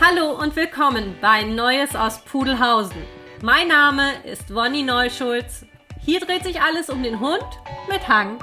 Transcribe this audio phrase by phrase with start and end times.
[0.00, 3.02] Hallo und willkommen bei Neues aus Pudelhausen.
[3.42, 5.66] Mein Name ist Wonny Neuschulz.
[6.00, 7.44] Hier dreht sich alles um den Hund
[7.90, 8.38] mit Hang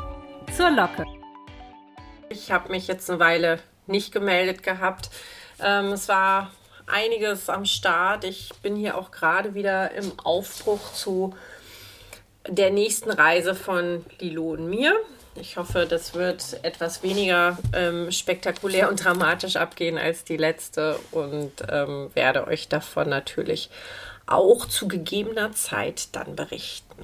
[0.53, 1.05] zur Locke.
[2.27, 5.09] Ich habe mich jetzt eine Weile nicht gemeldet gehabt.
[5.61, 6.51] Ähm, es war
[6.87, 8.25] einiges am Start.
[8.25, 11.33] Ich bin hier auch gerade wieder im Aufbruch zu
[12.49, 14.93] der nächsten Reise von Lilo und mir.
[15.37, 21.51] Ich hoffe, das wird etwas weniger ähm, spektakulär und dramatisch abgehen als die letzte und
[21.69, 23.69] ähm, werde euch davon natürlich
[24.27, 27.03] auch zu gegebener Zeit dann berichten.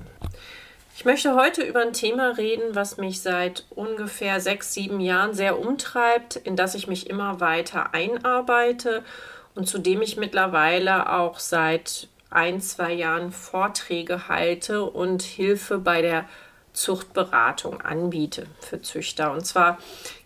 [0.95, 5.59] Ich möchte heute über ein Thema reden, was mich seit ungefähr sechs, sieben Jahren sehr
[5.59, 9.03] umtreibt, in das ich mich immer weiter einarbeite
[9.55, 16.01] und zu dem ich mittlerweile auch seit ein, zwei Jahren Vorträge halte und Hilfe bei
[16.01, 16.25] der
[16.73, 19.31] Zuchtberatung anbiete für Züchter.
[19.31, 19.77] Und zwar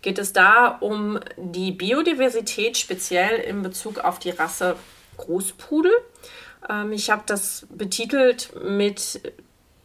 [0.02, 4.76] geht es da um die Biodiversität, speziell in Bezug auf die Rasse
[5.16, 5.92] Großpudel.
[6.68, 9.20] Ähm, ich habe das betitelt mit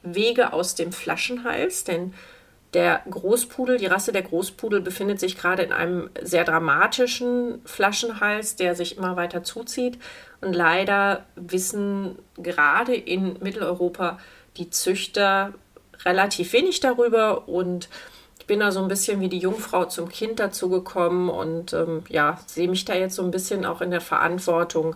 [0.04, 2.14] Wege aus dem Flaschenhals, denn
[2.74, 8.76] der Großpudel, die Rasse der Großpudel befindet sich gerade in einem sehr dramatischen Flaschenhals, der
[8.76, 9.98] sich immer weiter zuzieht.
[10.40, 14.20] Und leider wissen gerade in Mitteleuropa
[14.56, 15.54] die Züchter
[16.06, 17.90] relativ wenig darüber und
[18.40, 22.04] ich bin da so ein bisschen wie die Jungfrau zum Kind dazu gekommen und ähm,
[22.10, 24.96] ja, sehe mich da jetzt so ein bisschen auch in der Verantwortung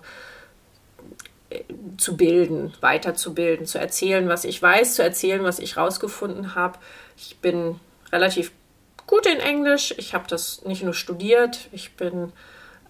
[1.52, 1.62] äh,
[1.97, 6.80] zu bilden, weiterzubilden, zu erzählen, was ich weiß, zu erzählen, was ich rausgefunden habe.
[7.17, 7.80] Ich bin
[8.12, 8.52] relativ
[9.06, 9.94] gut in Englisch.
[9.97, 12.31] Ich habe das nicht nur studiert, ich bin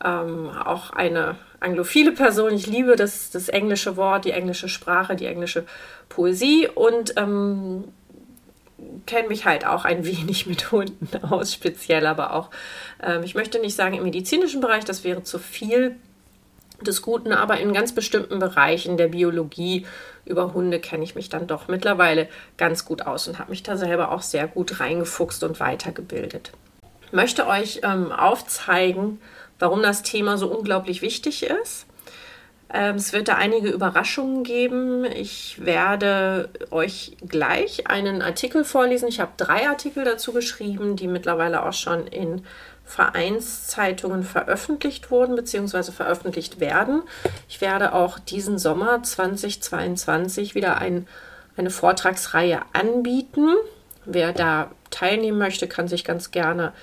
[0.04, 2.54] ähm, auch eine anglophile Person.
[2.54, 5.66] Ich liebe das, das englische Wort, die englische Sprache, die englische
[6.10, 7.86] Poesie und ähm,
[9.06, 12.50] kenne mich halt auch ein wenig mit Hunden aus, speziell aber auch,
[13.02, 15.96] ähm, ich möchte nicht sagen im medizinischen Bereich, das wäre zu viel
[16.82, 19.86] des Guten, aber in ganz bestimmten Bereichen der Biologie
[20.26, 23.78] über Hunde kenne ich mich dann doch mittlerweile ganz gut aus und habe mich da
[23.78, 26.52] selber auch sehr gut reingefuchst und weitergebildet.
[27.06, 29.22] Ich möchte euch ähm, aufzeigen,
[29.58, 31.86] warum das Thema so unglaublich wichtig ist
[32.70, 35.06] es wird da einige Überraschungen geben.
[35.06, 39.08] Ich werde euch gleich einen Artikel vorlesen.
[39.08, 42.44] Ich habe drei Artikel dazu geschrieben, die mittlerweile auch schon in
[42.86, 45.92] Vereinszeitungen veröffentlicht wurden bzw.
[45.92, 47.02] veröffentlicht werden.
[47.50, 51.08] Ich werde auch diesen Sommer 2022 wieder ein,
[51.58, 53.56] eine Vortragsreihe anbieten.
[54.06, 56.74] Wer da teilnehmen möchte, kann sich ganz gerne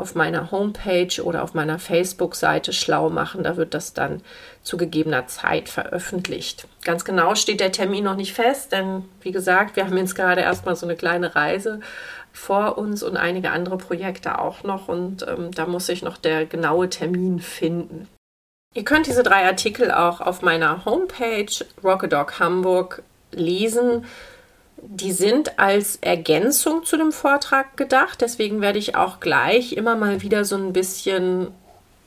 [0.00, 3.44] auf meiner Homepage oder auf meiner Facebook-Seite schlau machen.
[3.44, 4.22] Da wird das dann
[4.62, 6.66] zu gegebener Zeit veröffentlicht.
[6.84, 10.40] Ganz genau steht der Termin noch nicht fest, denn wie gesagt, wir haben jetzt gerade
[10.40, 11.80] erstmal so eine kleine Reise
[12.32, 16.46] vor uns und einige andere Projekte auch noch und ähm, da muss ich noch der
[16.46, 18.08] genaue Termin finden.
[18.74, 21.50] Ihr könnt diese drei Artikel auch auf meiner Homepage
[21.82, 24.04] Rockadog Hamburg lesen.
[24.82, 28.20] Die sind als Ergänzung zu dem Vortrag gedacht.
[28.20, 31.48] Deswegen werde ich auch gleich immer mal wieder so ein bisschen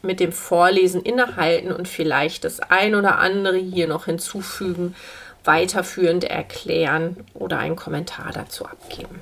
[0.02, 4.96] mit dem Vorlesen innehalten und vielleicht das ein oder andere hier noch hinzufügen,
[5.44, 9.22] weiterführend erklären oder einen Kommentar dazu abgeben.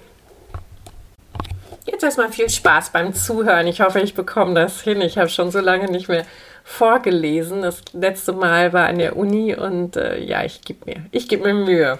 [1.85, 3.67] Jetzt erstmal viel Spaß beim Zuhören.
[3.67, 5.01] Ich hoffe, ich bekomme das hin.
[5.01, 6.25] Ich habe schon so lange nicht mehr
[6.63, 7.63] vorgelesen.
[7.63, 11.43] Das letzte Mal war an der Uni und äh, ja, ich gebe mir, ich gebe
[11.43, 11.99] mir Mühe.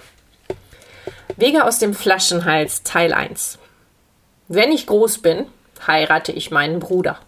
[1.36, 3.58] Wege aus dem Flaschenhals Teil 1.
[4.48, 5.46] Wenn ich groß bin,
[5.86, 7.18] heirate ich meinen Bruder.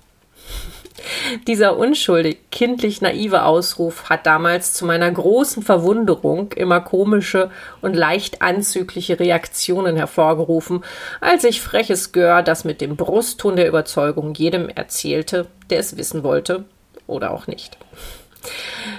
[1.47, 7.51] Dieser unschuldig, kindlich naive Ausruf hat damals zu meiner großen Verwunderung immer komische
[7.81, 10.85] und leicht anzügliche Reaktionen hervorgerufen,
[11.21, 16.23] als ich freches Gör das mit dem Brustton der Überzeugung jedem erzählte, der es wissen
[16.23, 16.65] wollte
[17.07, 17.79] oder auch nicht.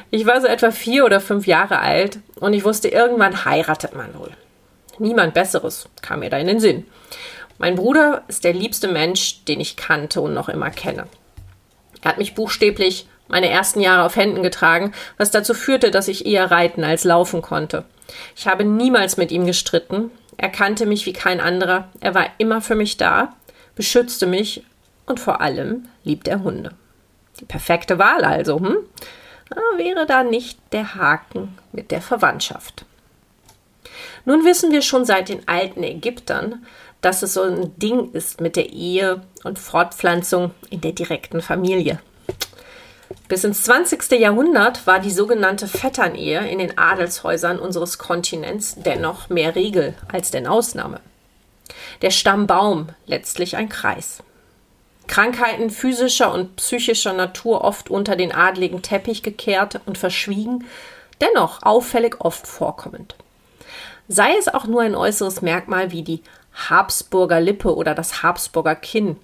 [0.09, 4.13] Ich war so etwa vier oder fünf Jahre alt und ich wusste, irgendwann heiratet man
[4.17, 4.31] wohl.
[4.99, 6.85] Niemand Besseres kam mir da in den Sinn.
[7.57, 11.07] Mein Bruder ist der liebste Mensch, den ich kannte und noch immer kenne.
[12.01, 16.25] Er hat mich buchstäblich meine ersten Jahre auf Händen getragen, was dazu führte, dass ich
[16.25, 17.85] eher reiten als laufen konnte.
[18.35, 20.11] Ich habe niemals mit ihm gestritten.
[20.37, 21.89] Er kannte mich wie kein anderer.
[22.01, 23.33] Er war immer für mich da,
[23.73, 24.63] beschützte mich
[25.05, 26.71] und vor allem liebt er Hunde.
[27.39, 28.77] Die perfekte Wahl also, hm?
[29.77, 32.85] wäre da nicht der Haken mit der Verwandtschaft.
[34.25, 36.65] Nun wissen wir schon seit den alten Ägyptern,
[37.01, 41.99] dass es so ein Ding ist mit der Ehe und Fortpflanzung in der direkten Familie.
[43.27, 44.11] Bis ins 20.
[44.19, 50.47] Jahrhundert war die sogenannte Vetternehe in den Adelshäusern unseres Kontinents dennoch mehr Regel als denn
[50.47, 50.99] Ausnahme.
[52.01, 54.23] Der Stammbaum letztlich ein Kreis.
[55.07, 60.65] Krankheiten physischer und psychischer Natur oft unter den adligen Teppich gekehrt und verschwiegen,
[61.21, 63.15] dennoch auffällig oft vorkommend.
[64.07, 66.21] Sei es auch nur ein äußeres Merkmal wie die
[66.53, 69.17] Habsburger Lippe oder das Habsburger Kinn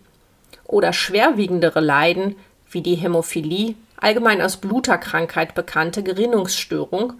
[0.65, 2.35] oder schwerwiegendere Leiden
[2.69, 7.13] wie die Hämophilie, allgemein als Bluterkrankheit bekannte Gerinnungsstörung,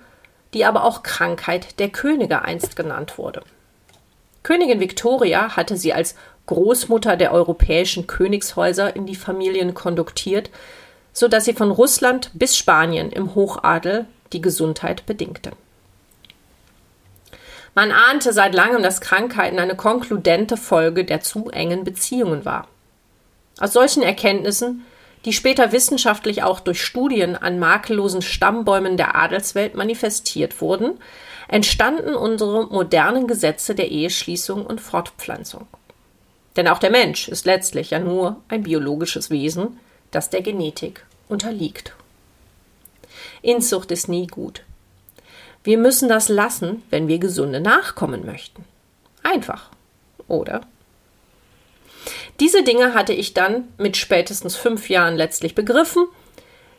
[0.54, 3.44] die aber auch Krankheit der Könige einst genannt wurde.
[4.44, 6.16] Königin Victoria hatte sie als
[6.48, 10.50] Großmutter der europäischen Königshäuser in die Familien konduktiert,
[11.14, 15.52] so dass sie von Russland bis Spanien im Hochadel die Gesundheit bedingte.
[17.74, 22.68] Man ahnte seit langem, dass Krankheiten eine konkludente Folge der zu engen Beziehungen war.
[23.60, 24.86] Aus solchen Erkenntnissen,
[25.24, 31.00] die später wissenschaftlich auch durch Studien an makellosen Stammbäumen der Adelswelt manifestiert wurden,
[31.48, 35.68] entstanden unsere modernen Gesetze der Eheschließung und Fortpflanzung.
[36.56, 39.80] Denn auch der Mensch ist letztlich ja nur ein biologisches Wesen,
[40.12, 41.94] das der Genetik unterliegt.
[43.42, 44.64] Inzucht ist nie gut.
[45.64, 48.66] Wir müssen das lassen, wenn wir gesunde Nachkommen möchten.
[49.24, 49.70] Einfach,
[50.28, 50.62] oder?
[52.40, 56.08] Diese Dinge hatte ich dann mit spätestens fünf Jahren letztlich begriffen,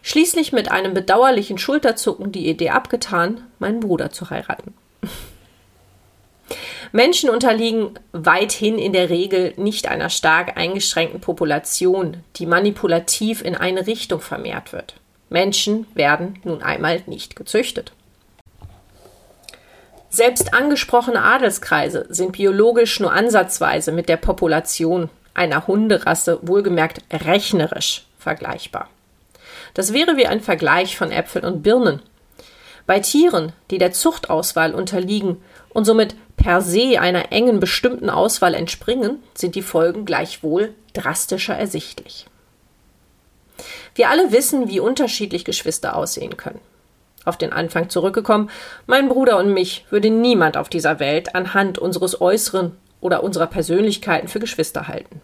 [0.02, 4.75] schließlich mit einem bedauerlichen Schulterzucken die Idee abgetan, meinen Bruder zu heiraten.
[6.90, 13.87] Menschen unterliegen weithin in der Regel nicht einer stark eingeschränkten Population, die manipulativ in eine
[13.87, 14.96] Richtung vermehrt wird.
[15.31, 17.93] Menschen werden nun einmal nicht gezüchtet.
[20.14, 28.91] Selbst angesprochene Adelskreise sind biologisch nur ansatzweise mit der Population einer Hunderasse wohlgemerkt rechnerisch vergleichbar.
[29.73, 32.03] Das wäre wie ein Vergleich von Äpfeln und Birnen.
[32.85, 39.23] Bei Tieren, die der Zuchtauswahl unterliegen und somit per se einer engen bestimmten Auswahl entspringen,
[39.32, 42.26] sind die Folgen gleichwohl drastischer ersichtlich.
[43.94, 46.61] Wir alle wissen, wie unterschiedlich Geschwister aussehen können
[47.25, 48.51] auf den Anfang zurückgekommen,
[48.87, 54.29] mein Bruder und mich würde niemand auf dieser Welt anhand unseres Äußeren oder unserer Persönlichkeiten
[54.29, 55.21] für Geschwister halten.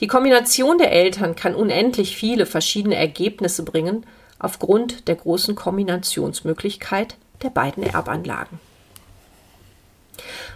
[0.00, 4.04] Die Kombination der Eltern kann unendlich viele verschiedene Ergebnisse bringen,
[4.38, 8.60] aufgrund der großen Kombinationsmöglichkeit der beiden Erbanlagen.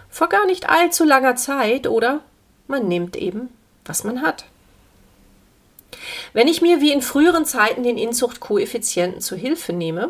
[0.09, 2.21] Vor gar nicht allzu langer Zeit, oder?
[2.67, 3.49] Man nimmt eben,
[3.85, 4.45] was man hat.
[6.33, 10.09] Wenn ich mir wie in früheren Zeiten den Inzuchtkoeffizienten zu Hilfe nehme,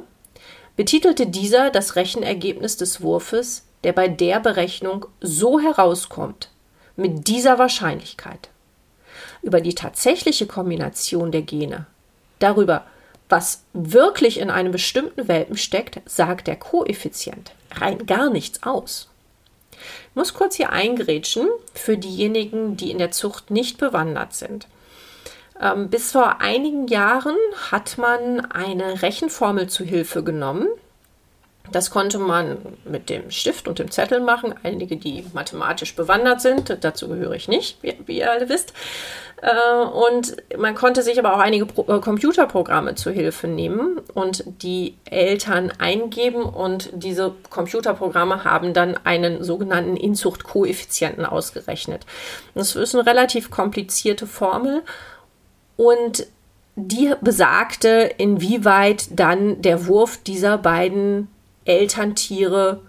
[0.77, 6.50] betitelte dieser das Rechenergebnis des Wurfes, der bei der Berechnung so herauskommt,
[6.95, 8.50] mit dieser Wahrscheinlichkeit.
[9.41, 11.85] Über die tatsächliche Kombination der Gene,
[12.39, 12.85] darüber,
[13.29, 19.09] was wirklich in einem bestimmten Welpen steckt, sagt der Koeffizient rein gar nichts aus.
[19.71, 24.68] Ich muss kurz hier eingrätschen für diejenigen, die in der Zucht nicht bewandert sind.
[25.62, 27.36] Ähm, bis vor einigen Jahren
[27.71, 30.68] hat man eine Rechenformel zu Hilfe genommen.
[31.71, 34.56] Das konnte man mit dem Stift und dem Zettel machen.
[34.63, 38.74] Einige, die mathematisch bewandert sind, dazu gehöre ich nicht, wie, wie ihr alle wisst.
[39.42, 44.95] Äh, und man konnte sich aber auch einige äh, Computerprogramme zu Hilfe nehmen und die
[45.06, 52.06] Eltern eingeben und diese Computerprogramme haben dann einen sogenannten Inzuchtkoeffizienten ausgerechnet.
[52.56, 54.83] Das ist eine relativ komplizierte Formel
[55.77, 56.27] und
[56.75, 61.28] die besagte, inwieweit dann der Wurf dieser beiden
[61.66, 62.81] Elterntiere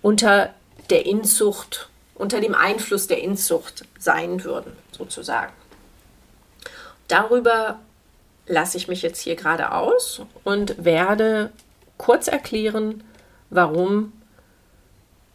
[0.00, 0.50] unter
[0.88, 5.52] der Inzucht, unter dem Einfluss der Inzucht sein würden, sozusagen.
[7.08, 7.80] Darüber
[8.46, 11.52] lasse ich mich jetzt hier gerade aus und werde
[11.98, 13.04] kurz erklären,
[13.50, 14.12] warum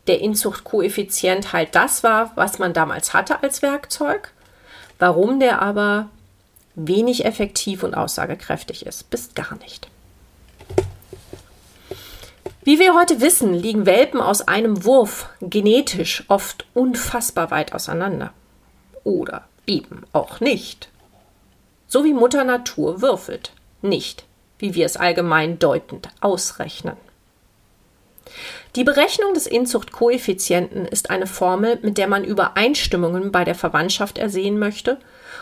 [0.08, 4.32] der Inzuchtkoeffizient halt das war, was man damals hatte als Werkzeug,
[5.00, 6.10] warum der aber
[6.77, 9.89] wenig effektiv und aussagekräftig ist, bis gar nicht.
[12.63, 18.31] Wie wir heute wissen, liegen Welpen aus einem Wurf genetisch oft unfassbar weit auseinander.
[19.03, 20.89] Oder eben auch nicht.
[21.88, 24.27] So wie Mutter Natur würfelt, nicht
[24.60, 26.98] wie wir es allgemein deutend ausrechnen.
[28.77, 34.60] Die Berechnung des Inzuchtkoeffizienten ist eine Formel, mit der man Übereinstimmungen bei der Verwandtschaft ersehen
[34.60, 35.00] möchte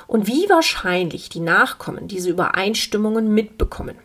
[0.08, 3.98] und wie wahrscheinlich die Nachkommen diese Übereinstimmungen mitbekommen.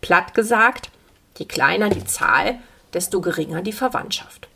[0.00, 0.90] Platt gesagt,
[1.38, 2.58] je kleiner die Zahl,
[2.94, 4.48] desto geringer die Verwandtschaft.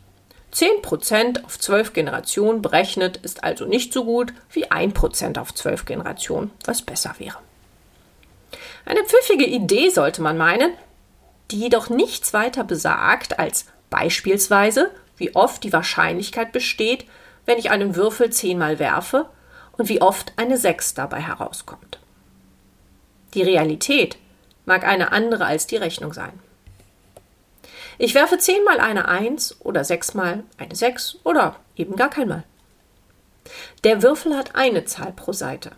[0.53, 6.51] 10% auf 12 Generationen berechnet ist also nicht so gut wie 1% auf 12 Generationen,
[6.65, 7.37] was besser wäre.
[8.83, 10.73] Eine pfiffige Idee sollte man meinen,
[11.51, 17.05] die jedoch nichts weiter besagt als beispielsweise, wie oft die Wahrscheinlichkeit besteht,
[17.45, 19.29] wenn ich einen Würfel zehnmal werfe
[19.77, 21.99] und wie oft eine 6 dabei herauskommt.
[23.35, 24.17] Die Realität
[24.65, 26.33] mag eine andere als die Rechnung sein.
[27.99, 32.43] Ich werfe zehnmal eine 1 oder sechsmal eine 6 oder eben gar keinmal.
[33.83, 35.71] Der Würfel hat eine Zahl pro Seite.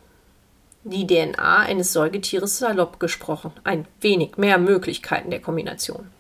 [0.86, 6.15] Die DNA eines Säugetieres salopp gesprochen, ein wenig mehr Möglichkeiten der Kombination.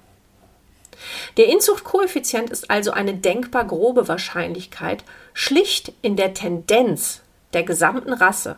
[1.37, 7.21] Der Inzuchtkoeffizient ist also eine denkbar grobe Wahrscheinlichkeit, schlicht in der Tendenz
[7.53, 8.57] der gesamten Rasse,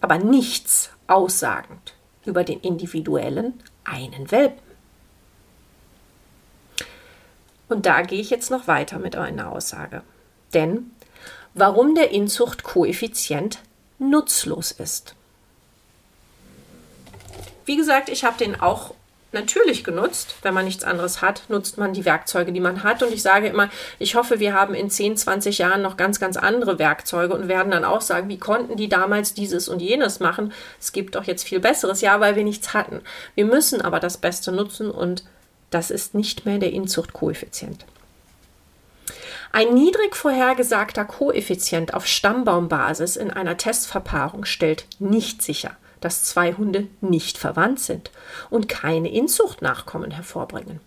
[0.00, 4.62] aber nichts aussagend über den individuellen einen Welpen.
[7.68, 10.02] Und da gehe ich jetzt noch weiter mit einer Aussage.
[10.52, 10.90] Denn
[11.54, 13.58] warum der Inzuchtkoeffizient
[13.98, 15.14] nutzlos ist.
[17.64, 18.94] Wie gesagt, ich habe den auch
[19.32, 20.36] natürlich genutzt.
[20.42, 23.02] Wenn man nichts anderes hat, nutzt man die Werkzeuge, die man hat.
[23.02, 26.36] Und ich sage immer, ich hoffe, wir haben in 10, 20 Jahren noch ganz, ganz
[26.36, 30.52] andere Werkzeuge und werden dann auch sagen, wie konnten die damals dieses und jenes machen?
[30.80, 32.00] Es gibt doch jetzt viel Besseres.
[32.00, 33.00] Ja, weil wir nichts hatten.
[33.34, 35.24] Wir müssen aber das Beste nutzen und
[35.70, 37.86] das ist nicht mehr der Inzuchtkoeffizient.
[39.54, 46.88] Ein niedrig vorhergesagter Koeffizient auf Stammbaumbasis in einer Testverpaarung stellt nicht sicher, dass zwei Hunde
[47.00, 48.10] nicht verwandt sind
[48.50, 50.80] und keine Inzuchtnachkommen hervorbringen.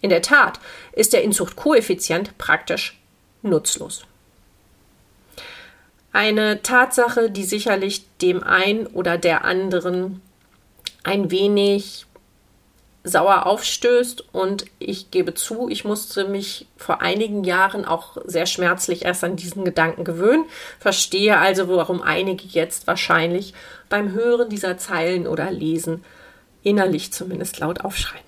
[0.00, 0.60] In der Tat
[0.92, 2.98] ist der Inzuchtkoeffizient praktisch
[3.42, 4.04] nutzlos.
[6.12, 10.20] Eine Tatsache, die sicherlich dem einen oder der anderen
[11.02, 12.06] ein wenig
[13.04, 19.04] sauer aufstößt und ich gebe zu, ich musste mich vor einigen Jahren auch sehr schmerzlich
[19.04, 20.46] erst an diesen Gedanken gewöhnen,
[20.80, 23.52] verstehe also, warum einige jetzt wahrscheinlich
[23.90, 26.02] beim Hören dieser Zeilen oder Lesen
[26.62, 28.24] innerlich zumindest laut aufschreien.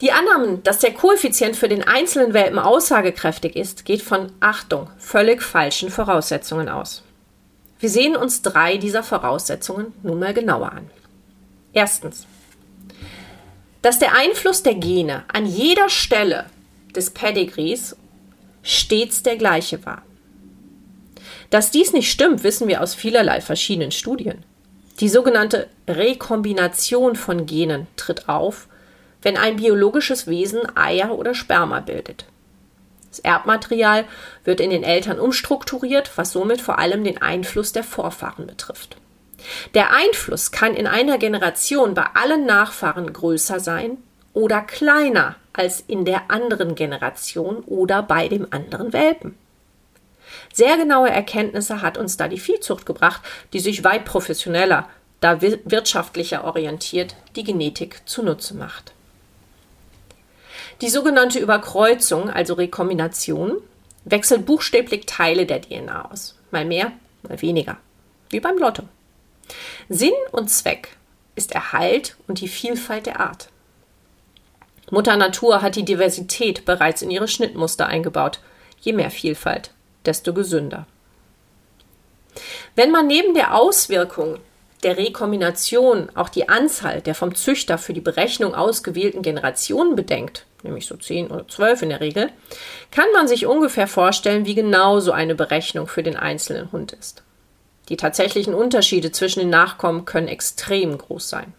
[0.00, 5.42] Die Annahme, dass der Koeffizient für den einzelnen Welpen aussagekräftig ist, geht von Achtung, völlig
[5.42, 7.02] falschen Voraussetzungen aus.
[7.78, 10.90] Wir sehen uns drei dieser Voraussetzungen nun mal genauer an.
[11.74, 12.26] Erstens,
[13.86, 16.46] dass der Einfluss der Gene an jeder Stelle
[16.96, 17.94] des Pedigrees
[18.64, 20.02] stets der gleiche war.
[21.50, 24.42] Dass dies nicht stimmt, wissen wir aus vielerlei verschiedenen Studien.
[24.98, 28.66] Die sogenannte Rekombination von Genen tritt auf,
[29.22, 32.24] wenn ein biologisches Wesen Eier oder Sperma bildet.
[33.10, 34.04] Das Erbmaterial
[34.42, 38.96] wird in den Eltern umstrukturiert, was somit vor allem den Einfluss der Vorfahren betrifft.
[39.74, 43.98] Der Einfluss kann in einer Generation bei allen Nachfahren größer sein
[44.32, 49.36] oder kleiner als in der anderen Generation oder bei dem anderen Welpen.
[50.52, 53.22] Sehr genaue Erkenntnisse hat uns da die Viehzucht gebracht,
[53.52, 54.88] die sich weit professioneller,
[55.20, 58.92] da wirtschaftlicher orientiert, die Genetik zunutze macht.
[60.82, 63.56] Die sogenannte Überkreuzung, also Rekombination,
[64.04, 67.78] wechselt buchstäblich Teile der DNA aus, mal mehr, mal weniger,
[68.28, 68.82] wie beim Lotto.
[69.88, 70.96] Sinn und Zweck
[71.34, 73.48] ist Erhalt und die Vielfalt der Art.
[74.90, 78.40] Mutter Natur hat die Diversität bereits in ihre Schnittmuster eingebaut.
[78.80, 79.70] Je mehr Vielfalt,
[80.04, 80.86] desto gesünder.
[82.76, 84.38] Wenn man neben der Auswirkung
[84.82, 90.86] der Rekombination auch die Anzahl der vom Züchter für die Berechnung ausgewählten Generationen bedenkt, nämlich
[90.86, 92.30] so zehn oder zwölf in der Regel,
[92.90, 97.22] kann man sich ungefähr vorstellen, wie genau so eine Berechnung für den einzelnen Hund ist.
[97.88, 101.54] Die tatsächlichen Unterschiede zwischen den Nachkommen können extrem groß sein.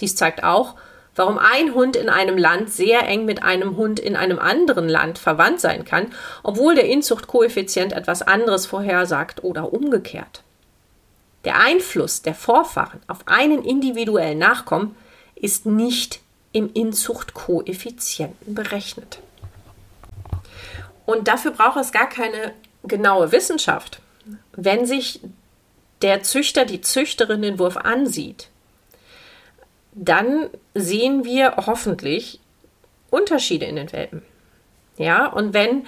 [0.00, 0.74] Dies zeigt auch,
[1.14, 5.18] warum ein Hund in einem Land sehr eng mit einem Hund in einem anderen Land
[5.18, 6.12] verwandt sein kann,
[6.42, 10.42] obwohl der Inzuchtkoeffizient etwas anderes vorhersagt oder umgekehrt.
[11.44, 14.96] Der Einfluss der Vorfahren auf einen individuellen Nachkommen
[15.34, 16.20] ist nicht
[16.52, 19.20] im Inzuchtkoeffizienten berechnet.
[21.06, 22.52] Und dafür braucht es gar keine
[22.82, 24.00] genaue Wissenschaft
[24.52, 25.20] wenn sich
[26.02, 28.48] der Züchter, die Züchterin den Wurf ansieht,
[29.92, 32.40] dann sehen wir hoffentlich
[33.10, 34.22] Unterschiede in den Welpen.
[34.96, 35.86] Ja, und wenn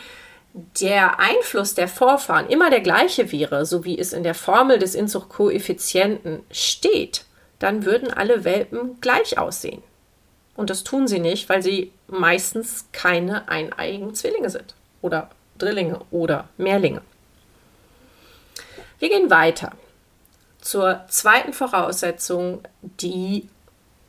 [0.80, 4.94] der Einfluss der Vorfahren immer der gleiche wäre, so wie es in der Formel des
[4.94, 7.24] Inzuchtkoeffizienten steht,
[7.58, 9.82] dann würden alle Welpen gleich aussehen.
[10.56, 16.48] Und das tun sie nicht, weil sie meistens keine eineiigen Zwillinge sind oder Drillinge oder
[16.56, 17.02] Mehrlinge.
[18.98, 19.72] Wir gehen weiter
[20.60, 23.48] zur zweiten Voraussetzung, die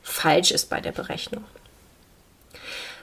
[0.02, 1.44] falsch ist bei der Berechnung.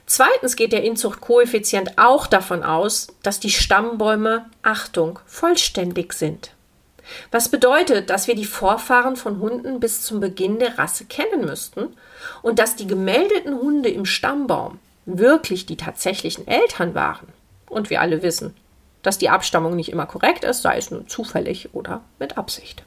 [0.07, 6.51] Zweitens geht der Inzuchtkoeffizient auch davon aus, dass die Stammbäume, Achtung, vollständig sind.
[7.31, 11.97] Was bedeutet, dass wir die Vorfahren von Hunden bis zum Beginn der Rasse kennen müssten
[12.43, 17.29] und dass die gemeldeten Hunde im Stammbaum wirklich die tatsächlichen Eltern waren.
[17.69, 18.55] Und wir alle wissen,
[19.05, 22.83] dass die Abstammung nicht immer korrekt ist, sei es nun zufällig oder mit Absicht.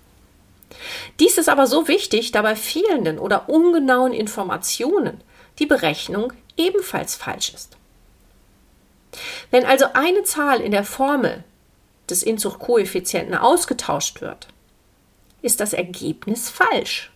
[1.22, 5.22] Dies ist aber so wichtig, da bei fehlenden oder ungenauen Informationen
[5.60, 7.78] die Berechnung ebenfalls falsch ist.
[9.52, 11.44] Wenn also eine Zahl in der Formel
[12.10, 14.48] des Inzuchtkoeffizienten ausgetauscht wird,
[15.42, 17.12] ist das Ergebnis falsch.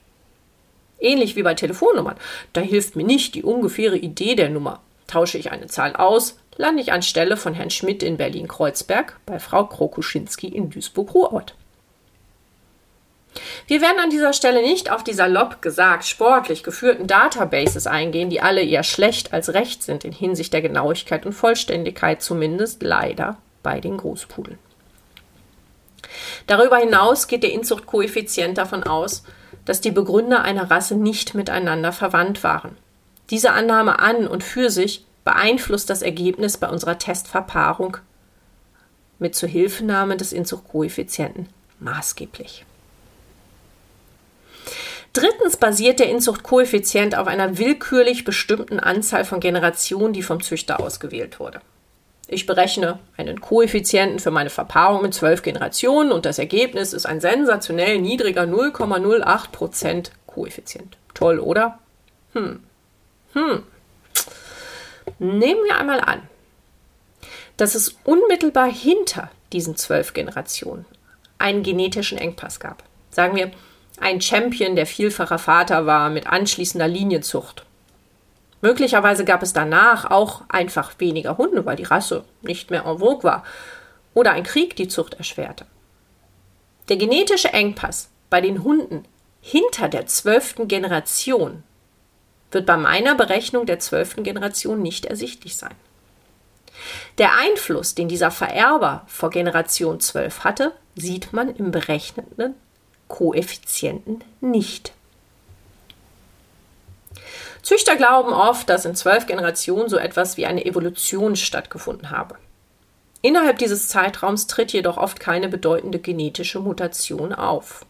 [1.00, 2.18] Ähnlich wie bei Telefonnummern.
[2.54, 4.82] Da hilft mir nicht die ungefähre Idee der Nummer.
[5.08, 9.66] Tausche ich eine Zahl aus, lande ich anstelle von Herrn Schmidt in Berlin-Kreuzberg bei Frau
[9.66, 11.56] Krokuschinski in Duisburg-Ruhrort.
[13.66, 18.42] Wir werden an dieser Stelle nicht auf die salopp gesagt sportlich geführten Databases eingehen, die
[18.42, 23.80] alle eher schlecht als recht sind in Hinsicht der Genauigkeit und Vollständigkeit, zumindest leider bei
[23.80, 24.60] den Großpudeln.
[26.46, 29.24] Darüber hinaus geht der Inzuchtkoeffizient davon aus,
[29.66, 32.78] dass die Begründer einer Rasse nicht miteinander verwandt waren.
[33.30, 37.98] Diese Annahme an und für sich beeinflusst das Ergebnis bei unserer Testverpaarung
[39.20, 41.48] mit Zuhilfenahme des Inzuchtkoeffizienten
[41.80, 42.66] maßgeblich.
[45.14, 51.40] Drittens basiert der Inzuchtkoeffizient auf einer willkürlich bestimmten Anzahl von Generationen, die vom Züchter ausgewählt
[51.40, 51.62] wurde.
[52.28, 57.20] Ich berechne einen Koeffizienten für meine Verpaarung mit zwölf Generationen und das Ergebnis ist ein
[57.20, 60.98] sensationell niedriger 0,08% Koeffizient.
[61.14, 61.80] Toll, oder?
[62.32, 62.64] Hm.
[63.34, 63.64] Hm.
[65.24, 66.28] Nehmen wir einmal an,
[67.56, 70.88] dass es unmittelbar hinter diesen zwölf Generationen
[71.38, 72.82] einen genetischen Engpass gab.
[73.12, 73.52] Sagen wir,
[74.00, 77.66] ein Champion, der vielfacher Vater war, mit anschließender Linienzucht.
[78.62, 83.24] Möglicherweise gab es danach auch einfach weniger Hunde, weil die Rasse nicht mehr en vogue
[83.24, 83.44] war.
[84.16, 85.68] Oder ein Krieg die Zucht erschwerte.
[86.90, 89.06] Der genetische Engpass bei den Hunden
[89.40, 91.62] hinter der zwölften Generation
[92.52, 95.76] wird bei meiner Berechnung der zwölften Generation nicht ersichtlich sein.
[97.18, 102.56] Der Einfluss, den dieser Vererber vor Generation 12 hatte, sieht man im berechneten
[103.08, 104.94] Koeffizienten nicht.
[107.62, 112.36] Züchter glauben oft, dass in zwölf Generationen so etwas wie eine Evolution stattgefunden habe.
[113.22, 117.86] Innerhalb dieses Zeitraums tritt jedoch oft keine bedeutende genetische Mutation auf.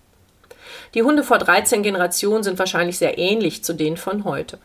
[0.93, 4.59] Die Hunde vor 13 Generationen sind wahrscheinlich sehr ähnlich zu denen von heute.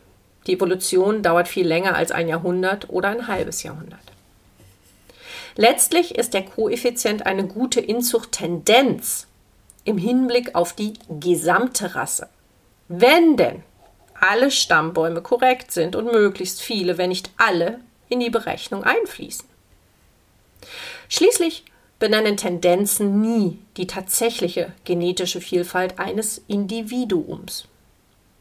[0.45, 3.99] Die Evolution dauert viel länger als ein Jahrhundert oder ein halbes Jahrhundert.
[5.55, 9.27] Letztlich ist der Koeffizient eine gute Inzuchttendenz
[9.85, 12.29] im Hinblick auf die gesamte Rasse.
[12.87, 13.63] Wenn denn
[14.19, 19.45] alle Stammbäume korrekt sind und möglichst viele, wenn nicht alle, in die Berechnung einfließen.
[21.09, 21.65] Schließlich
[21.99, 27.67] benennen Tendenzen nie die tatsächliche genetische Vielfalt eines Individuums.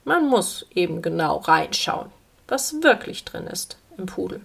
[0.05, 2.11] Man muss eben genau reinschauen,
[2.49, 4.41] was wirklich drin ist im Pudel.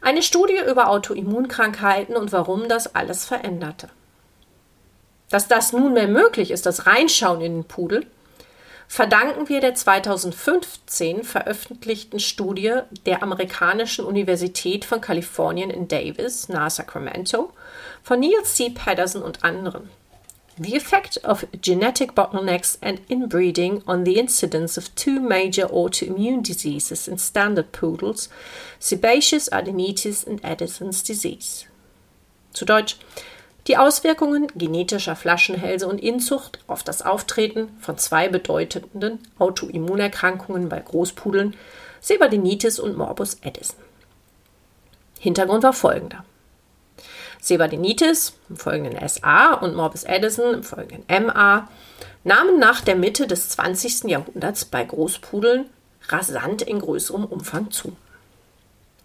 [0.00, 3.88] Eine Studie über Autoimmunkrankheiten und warum das alles veränderte.
[5.30, 8.06] Dass das nunmehr möglich ist, das Reinschauen in den Pudel,
[8.88, 17.52] verdanken wir der 2015 veröffentlichten Studie der amerikanischen Universität von Kalifornien in Davis, nahe Sacramento,
[18.02, 18.70] von Neil C.
[18.70, 19.90] Patterson und anderen.
[20.58, 27.06] The effect of genetic bottlenecks and inbreeding on the incidence of two major autoimmune diseases
[27.06, 28.30] in standard poodles,
[28.78, 31.66] sebaceous adenitis and Addison's disease.
[32.54, 32.96] Zu Deutsch,
[33.66, 41.56] die Auswirkungen genetischer Flaschenhälse und Inzucht auf das Auftreten von zwei bedeutenden Autoimmunerkrankungen bei Großpudeln,
[42.00, 43.76] Sebadenitis und Morbus Addison.
[45.18, 46.24] Hintergrund war folgender.
[47.40, 51.68] Sebadenitis, im folgenden SA, und Morbus Addison, im folgenden MA,
[52.24, 54.04] nahmen nach der Mitte des 20.
[54.04, 55.66] Jahrhunderts bei Großpudeln
[56.08, 57.96] rasant in größerem Umfang zu.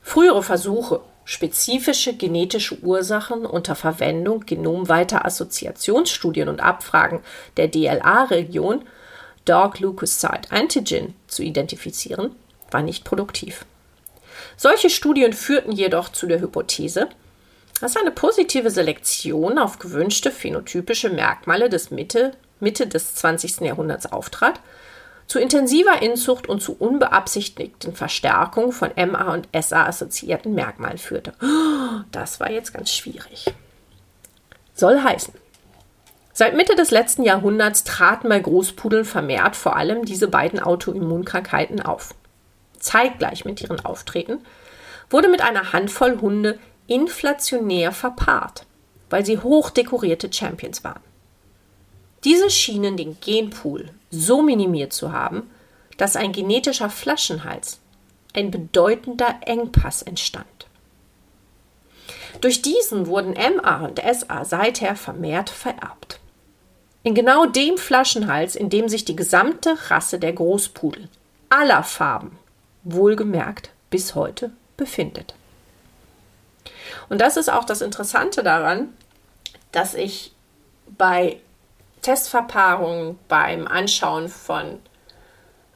[0.02, 7.22] Frühere Versuche, spezifische genetische Ursachen unter Verwendung genomweiter Assoziationsstudien und Abfragen
[7.58, 8.84] der DLA-Region
[9.46, 12.36] Dog Leukocyte Antigen zu identifizieren,
[12.70, 13.66] war nicht produktiv.
[14.56, 17.10] Solche Studien führten jedoch zu der Hypothese,
[17.80, 23.62] dass eine positive Selektion auf gewünschte phänotypische Merkmale des Mitte, Mitte des 20.
[23.62, 24.60] Jahrhunderts auftrat,
[25.32, 31.32] zu intensiver Inzucht und zu unbeabsichtigten Verstärkung von MA und SA assoziierten Merkmalen führte.
[32.12, 33.46] Das war jetzt ganz schwierig.
[34.74, 35.34] Soll heißen,
[36.34, 42.14] Seit Mitte des letzten Jahrhunderts traten bei Großpudeln vermehrt vor allem diese beiden Autoimmunkrankheiten auf.
[42.78, 44.40] Zeitgleich mit ihren Auftreten
[45.10, 48.66] wurde mit einer Handvoll Hunde inflationär verpaart,
[49.10, 51.02] weil sie hochdekorierte Champions waren.
[52.26, 55.50] Diese schienen den Genpool so minimiert zu haben,
[55.98, 57.80] dass ein genetischer Flaschenhals
[58.34, 60.46] ein bedeutender Engpass entstand.
[62.40, 66.20] Durch diesen wurden MA und SA seither vermehrt vererbt.
[67.04, 71.10] In genau dem Flaschenhals, in dem sich die gesamte Rasse der Großpudel
[71.50, 72.38] aller Farben,
[72.84, 75.36] wohlgemerkt bis heute, befindet.
[77.10, 78.94] Und das ist auch das Interessante daran,
[79.72, 80.34] dass ich
[80.98, 81.40] bei
[82.02, 84.80] Testverpaarungen, beim Anschauen von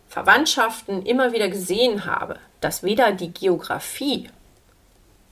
[0.07, 4.29] Verwandtschaften immer wieder gesehen habe, dass weder die Geografie,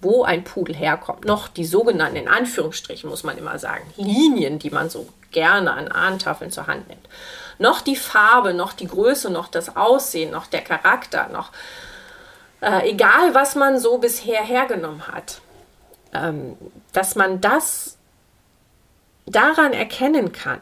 [0.02, 4.70] wo ein Pudel herkommt, noch die sogenannten, in Anführungsstrichen muss man immer sagen, Linien, die
[4.70, 7.08] man so gerne an Ahnentafeln zur Hand nimmt,
[7.60, 11.52] noch die Farbe, noch die Größe, noch das Aussehen, noch der Charakter, noch
[12.62, 15.42] äh, egal was man so bisher hergenommen hat,
[16.14, 16.58] ähm,
[16.92, 17.98] dass man das
[19.26, 20.60] daran erkennen kann,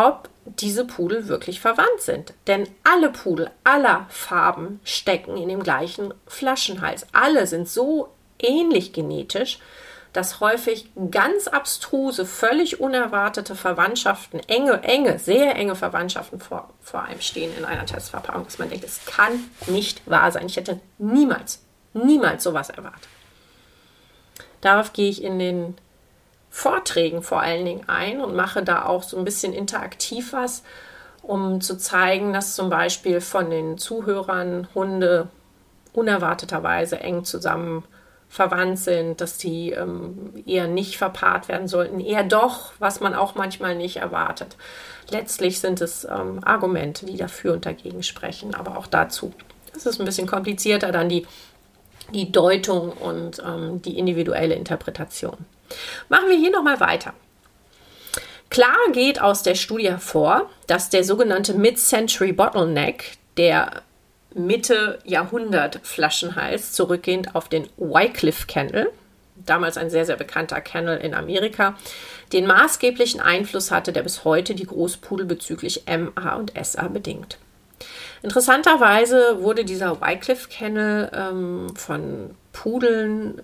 [0.00, 2.32] ob diese Pudel wirklich verwandt sind.
[2.46, 7.06] Denn alle Pudel aller Farben stecken in dem gleichen Flaschenhals.
[7.12, 8.08] Alle sind so
[8.38, 9.58] ähnlich genetisch,
[10.14, 17.20] dass häufig ganz abstruse, völlig unerwartete Verwandtschaften, enge, enge, sehr enge Verwandtschaften vor, vor einem
[17.20, 20.46] stehen in einer Testverpackung, dass man denkt, es kann nicht wahr sein.
[20.46, 21.60] Ich hätte niemals,
[21.92, 23.08] niemals sowas erwartet.
[24.62, 25.76] Darauf gehe ich in den
[26.50, 30.62] Vorträgen vor allen Dingen ein und mache da auch so ein bisschen interaktiv was,
[31.22, 35.28] um zu zeigen, dass zum Beispiel von den Zuhörern Hunde
[35.92, 37.84] unerwarteterweise eng zusammen
[38.28, 43.34] verwandt sind, dass die ähm, eher nicht verpaart werden sollten, eher doch, was man auch
[43.34, 44.56] manchmal nicht erwartet.
[45.10, 49.32] Letztlich sind es ähm, Argumente, die dafür und dagegen sprechen, aber auch dazu.
[49.72, 51.26] Das ist ein bisschen komplizierter, dann die,
[52.12, 55.36] die Deutung und ähm, die individuelle Interpretation.
[56.08, 57.14] Machen wir hier nochmal weiter.
[58.50, 63.82] Klar geht aus der Studie hervor, dass der sogenannte Mid-Century Bottleneck, der
[64.34, 68.90] Mitte Jahrhundert Flaschenhals, zurückgehend auf den Wycliffe Kennel,
[69.36, 71.76] damals ein sehr, sehr bekannter Kennel in Amerika,
[72.32, 77.38] den maßgeblichen Einfluss hatte, der bis heute die Großpudel bezüglich MA und SA bedingt.
[78.22, 83.42] Interessanterweise wurde dieser Wycliffe Kennel ähm, von Pudeln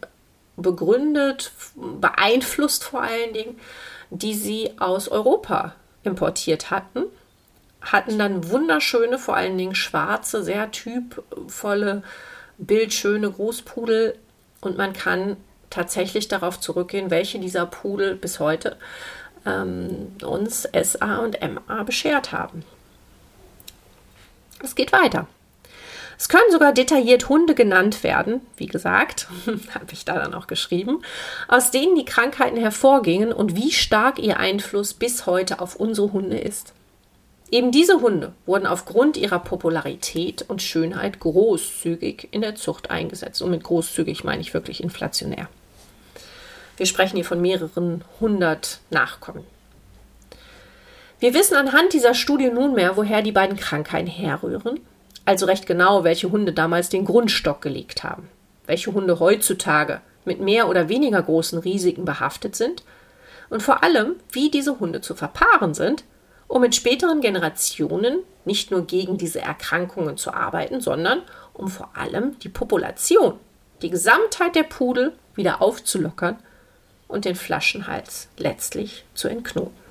[0.56, 1.52] begründet,
[2.00, 3.58] beeinflusst vor allen Dingen,
[4.10, 7.04] die sie aus Europa importiert hatten.
[7.80, 12.02] Hatten dann wunderschöne, vor allen Dingen schwarze, sehr typvolle,
[12.58, 14.18] bildschöne Großpudel.
[14.60, 15.36] Und man kann
[15.70, 18.76] tatsächlich darauf zurückgehen, welche dieser Pudel bis heute
[19.44, 22.64] ähm, uns SA und MA beschert haben.
[24.66, 25.28] Es geht weiter.
[26.18, 29.28] Es können sogar detailliert Hunde genannt werden, wie gesagt,
[29.74, 31.02] habe ich da dann auch geschrieben,
[31.46, 36.38] aus denen die Krankheiten hervorgingen und wie stark ihr Einfluss bis heute auf unsere Hunde
[36.38, 36.72] ist.
[37.50, 43.40] Eben diese Hunde wurden aufgrund ihrer Popularität und Schönheit großzügig in der Zucht eingesetzt.
[43.40, 45.48] Und mit großzügig meine ich wirklich inflationär.
[46.76, 49.44] Wir sprechen hier von mehreren hundert Nachkommen.
[51.18, 54.80] Wir wissen anhand dieser Studie nunmehr, woher die beiden Krankheiten herrühren.
[55.24, 58.28] Also recht genau, welche Hunde damals den Grundstock gelegt haben,
[58.66, 62.84] welche Hunde heutzutage mit mehr oder weniger großen Risiken behaftet sind.
[63.48, 66.04] Und vor allem, wie diese Hunde zu verpaaren sind,
[66.48, 71.22] um in späteren Generationen nicht nur gegen diese Erkrankungen zu arbeiten, sondern
[71.54, 73.38] um vor allem die Population,
[73.80, 76.36] die Gesamtheit der Pudel wieder aufzulockern
[77.08, 79.85] und den Flaschenhals letztlich zu entknoten.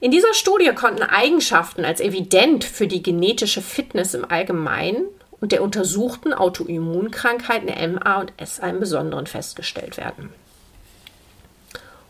[0.00, 5.06] In dieser Studie konnten Eigenschaften als evident für die genetische Fitness im Allgemeinen
[5.40, 10.32] und der untersuchten Autoimmunkrankheiten MA und SA im Besonderen festgestellt werden.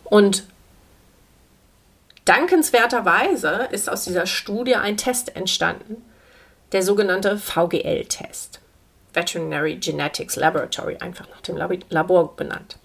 [0.05, 0.45] Und
[2.25, 6.05] dankenswerterweise ist aus dieser Studie ein Test entstanden,
[6.73, 8.61] der sogenannte VGL-Test.
[9.13, 12.79] Veterinary Genetics Laboratory, einfach nach dem Labor benannt.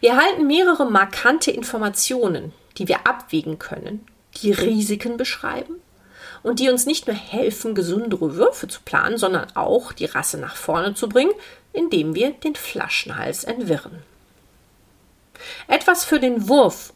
[0.00, 4.06] Wir erhalten mehrere markante Informationen, die wir abwägen können,
[4.42, 5.76] die Risiken beschreiben
[6.42, 10.56] und die uns nicht nur helfen, gesundere Würfe zu planen, sondern auch die Rasse nach
[10.56, 11.32] vorne zu bringen,
[11.72, 14.02] indem wir den Flaschenhals entwirren.
[15.68, 16.92] Etwas für den Wurf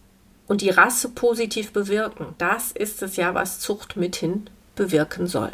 [0.47, 5.53] und die Rasse positiv bewirken, das ist es ja, was Zucht mithin bewirken soll.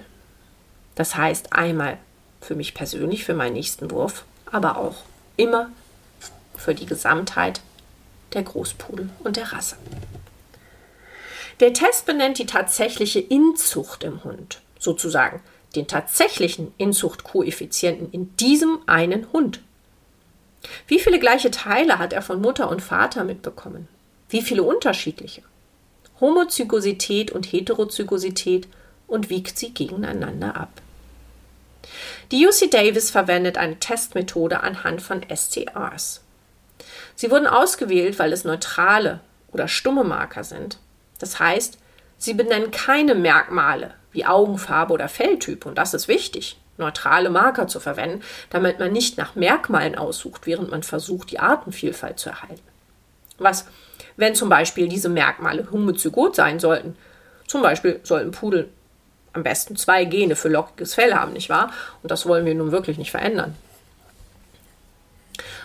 [0.95, 1.99] Das heißt einmal
[2.41, 4.97] für mich persönlich, für meinen nächsten Wurf, aber auch
[5.37, 5.71] immer
[6.57, 7.61] für die Gesamtheit
[8.35, 9.77] der Großpudel und der Rasse.
[11.61, 15.41] Der Test benennt die tatsächliche Inzucht im Hund, sozusagen
[15.77, 19.61] den tatsächlichen Inzuchtkoeffizienten in diesem einen Hund.
[20.87, 23.89] Wie viele gleiche Teile hat er von Mutter und Vater mitbekommen?
[24.29, 25.43] Wie viele unterschiedliche?
[26.21, 28.69] Homozygosität und Heterozygosität
[29.07, 30.71] und wiegt sie gegeneinander ab.
[32.31, 36.21] Die UC Davis verwendet eine Testmethode anhand von STRs.
[37.23, 39.21] Sie wurden ausgewählt, weil es neutrale
[39.53, 40.79] oder stumme Marker sind.
[41.21, 41.79] Das heißt,
[42.19, 47.79] sie benennen keine Merkmale wie Augenfarbe oder Felltyp und das ist wichtig, neutrale Marker zu
[47.79, 52.67] verwenden, damit man nicht nach Merkmalen aussucht, während man versucht, die Artenvielfalt zu erhalten.
[53.39, 53.67] Was,
[54.17, 56.97] wenn zum Beispiel diese Merkmale homozygot sein sollten?
[57.47, 58.69] Zum Beispiel sollten Pudel
[59.33, 61.71] am besten zwei Gene für lockiges Fell haben, nicht wahr?
[62.03, 63.55] Und das wollen wir nun wirklich nicht verändern.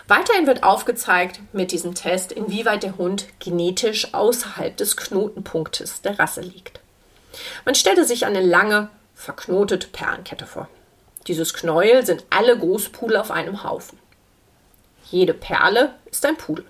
[0.08, 6.40] Weiterhin wird aufgezeigt mit diesem Test, inwieweit der Hund genetisch außerhalb des Knotenpunktes der Rasse
[6.40, 6.80] liegt.
[7.66, 10.68] Man stellte sich eine lange, verknotete Perlenkette vor.
[11.26, 13.98] Dieses Knäuel sind alle Großpudel auf einem Haufen.
[15.10, 16.64] Jede Perle ist ein Pudel.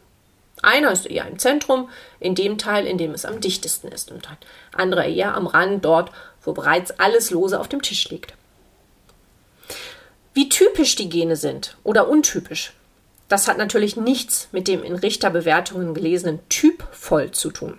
[0.61, 4.29] Einer ist eher im Zentrum, in dem Teil, in dem es am dichtesten ist, und
[4.29, 4.37] ein
[4.73, 6.11] anderer eher am Rand, dort,
[6.43, 8.35] wo bereits alles lose auf dem Tisch liegt.
[10.35, 12.73] Wie typisch die Gene sind oder untypisch,
[13.29, 17.79] das hat natürlich nichts mit dem in Richterbewertungen gelesenen Typ voll zu tun.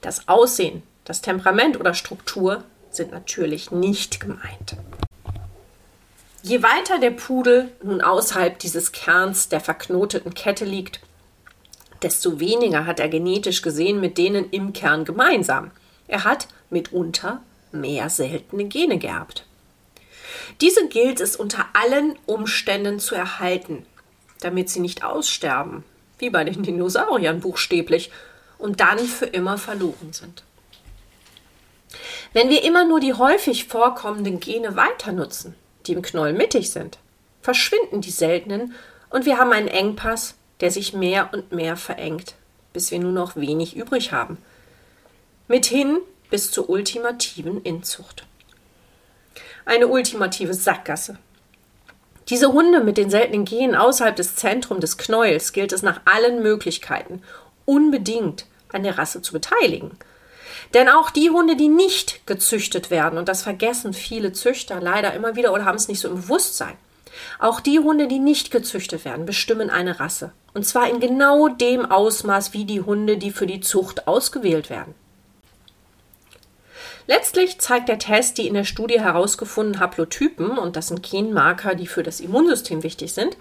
[0.00, 4.76] Das Aussehen, das Temperament oder Struktur sind natürlich nicht gemeint.
[6.42, 11.00] Je weiter der Pudel nun außerhalb dieses Kerns der verknoteten Kette liegt,
[12.02, 15.70] desto weniger hat er genetisch gesehen mit denen im Kern gemeinsam.
[16.08, 19.46] Er hat mitunter mehr seltene Gene geerbt.
[20.60, 23.86] Diese gilt es unter allen Umständen zu erhalten,
[24.44, 25.84] damit sie nicht aussterben,
[26.18, 28.10] wie bei den Dinosauriern buchstäblich,
[28.58, 30.44] und dann für immer verloren sind.
[32.32, 35.54] Wenn wir immer nur die häufig vorkommenden Gene weiter nutzen,
[35.86, 36.98] die im Knoll mittig sind,
[37.42, 38.74] verschwinden die seltenen
[39.10, 42.34] und wir haben einen Engpass, der sich mehr und mehr verengt,
[42.72, 44.38] bis wir nur noch wenig übrig haben.
[45.48, 45.98] Mithin
[46.30, 48.24] bis zur ultimativen Inzucht.
[49.64, 51.18] Eine ultimative Sackgasse.
[52.28, 56.42] Diese Hunde mit den seltenen Genen außerhalb des Zentrums des Knäuels gilt es nach allen
[56.42, 57.22] Möglichkeiten
[57.64, 59.92] unbedingt an der Rasse zu beteiligen.
[60.74, 65.36] Denn auch die Hunde, die nicht gezüchtet werden, und das vergessen viele Züchter leider immer
[65.36, 66.76] wieder oder haben es nicht so im Bewusstsein,
[67.38, 70.32] auch die Hunde, die nicht gezüchtet werden, bestimmen eine Rasse.
[70.54, 74.94] Und zwar in genau dem Ausmaß wie die Hunde, die für die Zucht ausgewählt werden.
[77.06, 81.86] Letztlich zeigt der Test die in der Studie herausgefundenen Haplotypen, und das sind Genmarker, die
[81.86, 83.36] für das Immunsystem wichtig sind,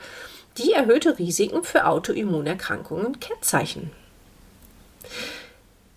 [0.57, 3.91] die erhöhte Risiken für Autoimmunerkrankungen kennzeichnen.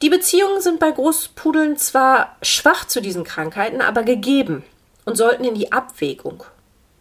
[0.03, 4.65] Die Beziehungen sind bei Großpudeln zwar schwach zu diesen Krankheiten, aber gegeben
[5.05, 6.45] und sollten in die Abwägung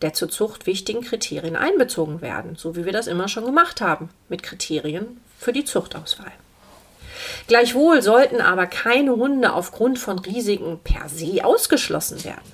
[0.03, 4.09] der zur Zucht wichtigen Kriterien einbezogen werden, so wie wir das immer schon gemacht haben,
[4.29, 6.31] mit Kriterien für die Zuchtauswahl.
[7.47, 12.51] Gleichwohl sollten aber keine Hunde aufgrund von Risiken per se ausgeschlossen werden.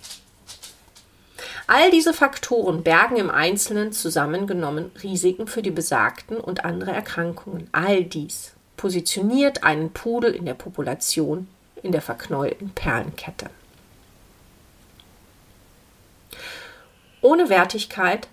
[1.68, 7.70] All diese Faktoren bergen im Einzelnen zusammengenommen Risiken für die besagten und andere Erkrankungen.
[7.72, 11.48] All dies positioniert einen Pudel in der Population
[11.84, 13.52] in der verknäulten Perlenkette.
[17.22, 18.28] Ohne Wertigkeit,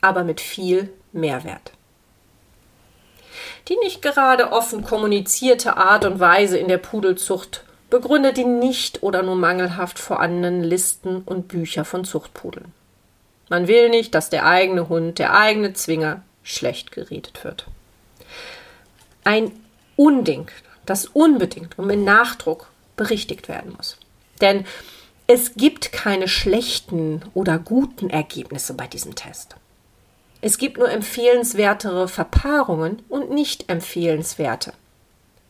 [0.00, 1.72] aber mit viel Mehrwert.
[3.68, 9.22] Die nicht gerade offen kommunizierte Art und Weise in der Pudelzucht begründet die nicht oder
[9.22, 12.72] nur mangelhaft vorhandenen Listen und Bücher von Zuchtpudeln.
[13.48, 17.66] Man will nicht, dass der eigene Hund, der eigene Zwinger schlecht geredet wird.
[19.24, 19.52] Ein
[19.96, 20.50] Unding,
[20.84, 23.98] das unbedingt und mit Nachdruck berichtigt werden muss.
[24.40, 24.64] Denn
[25.26, 29.56] es gibt keine schlechten oder guten Ergebnisse bei diesem Test.
[30.46, 34.74] Es gibt nur empfehlenswertere Verpaarungen und nicht empfehlenswerte.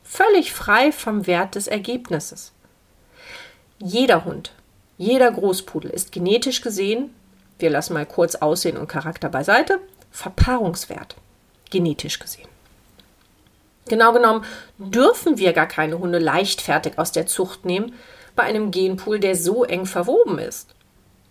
[0.02, 2.52] Völlig frei vom Wert des Ergebnisses.
[3.78, 4.52] Jeder Hund,
[4.96, 7.14] jeder Großpudel ist genetisch gesehen,
[7.58, 9.80] wir lassen mal kurz Aussehen und Charakter beiseite,
[10.12, 11.16] verpaarungswert,
[11.68, 12.48] genetisch gesehen.
[13.90, 14.46] Genau genommen
[14.78, 17.92] dürfen wir gar keine Hunde leichtfertig aus der Zucht nehmen,
[18.34, 20.74] bei einem Genpool, der so eng verwoben ist.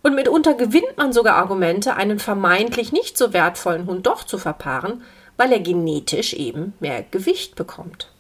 [0.06, 5.02] Und mitunter gewinnt man sogar Argumente, einen vermeintlich nicht so wertvollen Hund doch zu verpaaren,
[5.36, 8.12] weil er genetisch eben mehr Gewicht bekommt.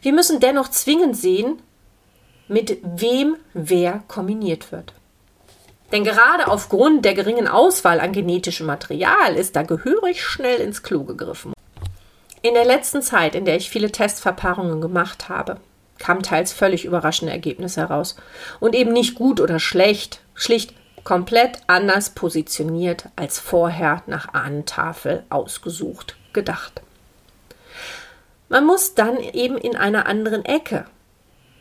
[0.00, 1.60] Wir müssen dennoch zwingend sehen,
[2.46, 4.92] mit wem wer kombiniert wird.
[5.90, 11.02] Denn gerade aufgrund der geringen Auswahl an genetischem Material ist da gehörig schnell ins Klo
[11.02, 11.52] gegriffen.
[12.42, 15.56] In der letzten Zeit, in der ich viele Testverpaarungen gemacht habe,
[16.08, 18.16] kamen teils völlig überraschende Ergebnisse heraus.
[18.60, 20.72] Und eben nicht gut oder schlecht, schlicht
[21.04, 26.80] komplett anders positioniert als vorher nach Ahnentafel ausgesucht gedacht.
[28.48, 30.86] Man muss dann eben in einer anderen Ecke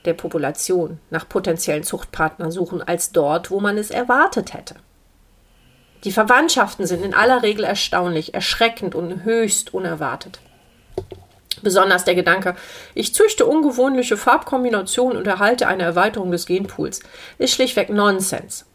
[0.05, 4.75] der Population nach potenziellen Zuchtpartnern suchen als dort, wo man es erwartet hätte.
[6.05, 10.39] Die Verwandtschaften sind in aller Regel erstaunlich, erschreckend und höchst unerwartet.
[11.61, 12.55] Besonders der Gedanke,
[12.93, 17.01] ich züchte ungewöhnliche Farbkombinationen und erhalte eine Erweiterung des Genpools,
[17.37, 18.65] ist schlichtweg Nonsens.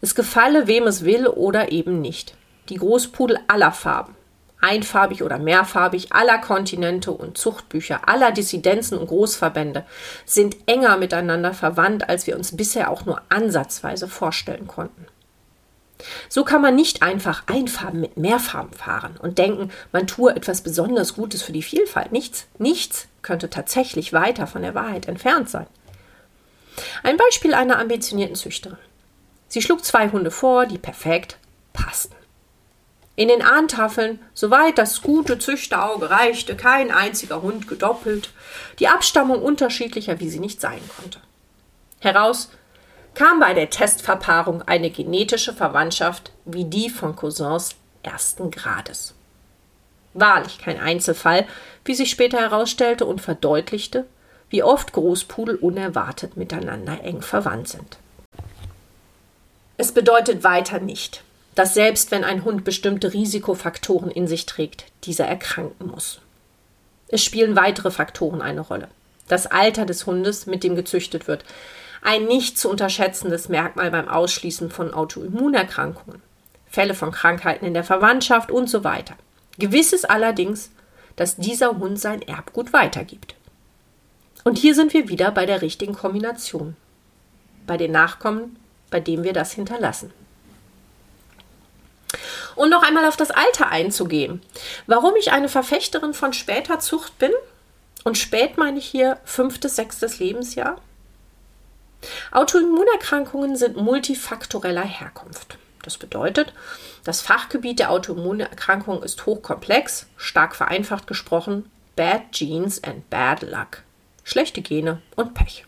[0.00, 2.34] Es gefalle, wem es will oder eben nicht.
[2.68, 4.16] Die Großpudel aller Farben,
[4.60, 9.84] einfarbig oder mehrfarbig, aller Kontinente und Zuchtbücher, aller Dissidenzen und Großverbände
[10.24, 15.06] sind enger miteinander verwandt, als wir uns bisher auch nur ansatzweise vorstellen konnten.
[16.28, 21.14] So kann man nicht einfach Einfarben mit Mehrfarben fahren und denken, man tue etwas besonders
[21.14, 22.12] Gutes für die Vielfalt.
[22.12, 25.66] Nichts, nichts könnte tatsächlich weiter von der Wahrheit entfernt sein.
[27.02, 28.78] Ein Beispiel einer ambitionierten Züchterin.
[29.48, 31.38] Sie schlug zwei Hunde vor, die perfekt
[31.72, 32.14] passten.
[33.16, 38.30] In den Ahntafeln, soweit das gute Züchterauge reichte, kein einziger Hund gedoppelt,
[38.78, 41.18] die Abstammung unterschiedlicher, wie sie nicht sein konnte.
[41.98, 42.50] Heraus
[43.20, 49.12] kam bei der Testverpaarung eine genetische Verwandtschaft wie die von Cousins ersten Grades.
[50.14, 51.46] Wahrlich kein Einzelfall,
[51.84, 54.06] wie sich später herausstellte und verdeutlichte,
[54.48, 57.98] wie oft Großpudel unerwartet miteinander eng verwandt sind.
[59.76, 61.22] Es bedeutet weiter nicht,
[61.54, 66.22] dass selbst wenn ein Hund bestimmte Risikofaktoren in sich trägt, dieser erkranken muss.
[67.08, 68.88] Es spielen weitere Faktoren eine Rolle.
[69.28, 71.44] Das Alter des Hundes, mit dem gezüchtet wird,
[72.02, 76.22] ein nicht zu unterschätzendes Merkmal beim Ausschließen von Autoimmunerkrankungen,
[76.66, 79.14] Fälle von Krankheiten in der Verwandtschaft und so weiter.
[79.58, 80.70] Gewiss ist allerdings,
[81.16, 83.34] dass dieser Hund sein Erbgut weitergibt.
[84.44, 86.76] Und hier sind wir wieder bei der richtigen Kombination.
[87.66, 88.56] Bei den Nachkommen,
[88.90, 90.12] bei denen wir das hinterlassen.
[92.56, 94.40] Und noch einmal auf das Alter einzugehen.
[94.86, 97.32] Warum ich eine Verfechterin von später Zucht bin,
[98.02, 100.76] und spät meine ich hier fünftes, sechstes Lebensjahr,
[102.30, 105.58] Autoimmunerkrankungen sind multifaktoreller Herkunft.
[105.82, 106.52] Das bedeutet,
[107.04, 113.82] das Fachgebiet der Autoimmunerkrankung ist hochkomplex, stark vereinfacht gesprochen, Bad Genes and Bad Luck.
[114.24, 115.64] Schlechte Gene und Pech.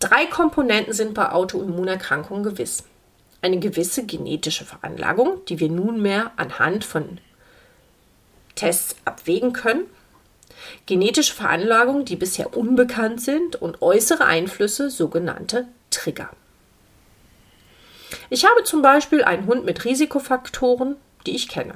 [0.00, 2.84] Drei Komponenten sind bei Autoimmunerkrankungen gewiss.
[3.42, 7.20] Eine gewisse genetische Veranlagung, die wir nunmehr anhand von
[8.54, 9.86] Tests abwägen können,
[10.86, 16.30] genetische Veranlagungen, die bisher unbekannt sind und äußere Einflüsse, sogenannte Trigger.
[18.30, 21.74] Ich habe zum Beispiel einen Hund mit Risikofaktoren, die ich kenne.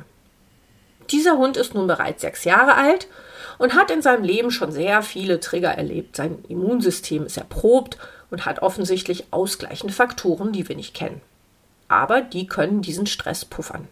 [1.11, 3.09] Dieser Hund ist nun bereits sechs Jahre alt
[3.59, 6.17] und hat in seinem Leben schon sehr viele Trigger erlebt.
[6.17, 7.99] Sein Immunsystem ist erprobt
[8.31, 11.21] und hat offensichtlich ausgleichende Faktoren, die wir nicht kennen.
[11.89, 13.89] Aber die können diesen Stress puffern.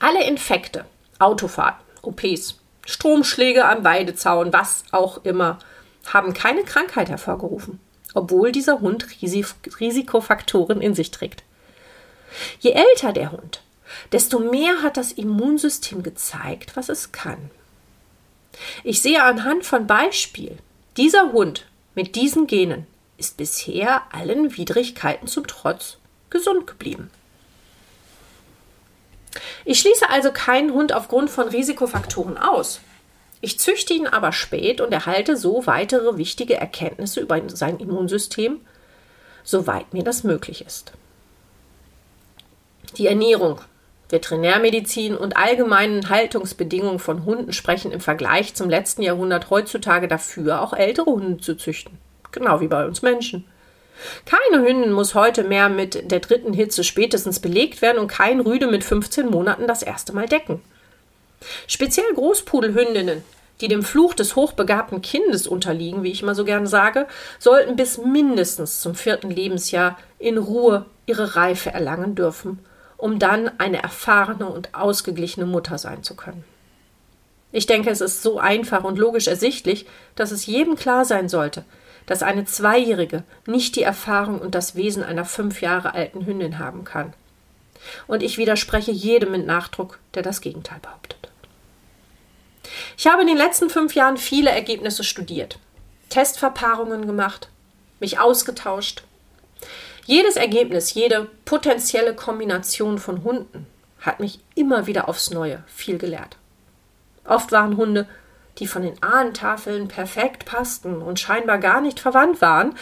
[0.00, 0.84] Alle Infekte,
[1.18, 2.58] Autofahrten, OPs,
[2.88, 5.58] Stromschläge am Weidezaun, was auch immer,
[6.06, 7.80] haben keine Krankheit hervorgerufen,
[8.14, 11.42] obwohl dieser Hund Risikofaktoren in sich trägt.
[12.60, 13.62] Je älter der Hund,
[14.12, 17.50] desto mehr hat das Immunsystem gezeigt, was es kann.
[18.84, 20.56] Ich sehe anhand von Beispiel,
[20.96, 22.86] dieser Hund mit diesen Genen
[23.18, 25.98] ist bisher allen Widrigkeiten zum Trotz
[26.30, 27.10] gesund geblieben.
[29.64, 32.80] Ich schließe also keinen Hund aufgrund von Risikofaktoren aus.
[33.40, 38.60] Ich züchte ihn aber spät und erhalte so weitere wichtige Erkenntnisse über sein Immunsystem,
[39.44, 40.92] soweit mir das möglich ist.
[42.96, 43.60] Die Ernährung,
[44.08, 50.72] Veterinärmedizin und allgemeinen Haltungsbedingungen von Hunden sprechen im Vergleich zum letzten Jahrhundert heutzutage dafür, auch
[50.72, 51.98] ältere Hunde zu züchten.
[52.32, 53.44] Genau wie bei uns Menschen.
[54.24, 58.66] Keine Hündin muss heute mehr mit der dritten Hitze spätestens belegt werden und kein Rüde
[58.68, 60.62] mit 15 Monaten das erste Mal decken.
[61.66, 63.22] Speziell Großpudelhündinnen,
[63.60, 67.06] die dem Fluch des hochbegabten Kindes unterliegen, wie ich immer so gerne sage,
[67.38, 72.60] sollten bis mindestens zum vierten Lebensjahr in Ruhe ihre Reife erlangen dürfen,
[72.96, 76.44] um dann eine erfahrene und ausgeglichene Mutter sein zu können.
[77.50, 81.64] Ich denke, es ist so einfach und logisch ersichtlich, dass es jedem klar sein sollte,
[82.08, 86.84] dass eine Zweijährige nicht die Erfahrung und das Wesen einer fünf Jahre alten Hündin haben
[86.84, 87.12] kann.
[88.06, 91.28] Und ich widerspreche jedem mit Nachdruck, der das Gegenteil behauptet.
[92.96, 95.58] Ich habe in den letzten fünf Jahren viele Ergebnisse studiert,
[96.08, 97.50] Testverpaarungen gemacht,
[98.00, 99.04] mich ausgetauscht.
[100.06, 103.66] Jedes Ergebnis, jede potenzielle Kombination von Hunden
[104.00, 106.36] hat mich immer wieder aufs Neue viel gelehrt.
[107.26, 108.08] Oft waren Hunde
[108.58, 112.74] die von den Ahnentafeln perfekt passten und scheinbar gar nicht verwandt waren,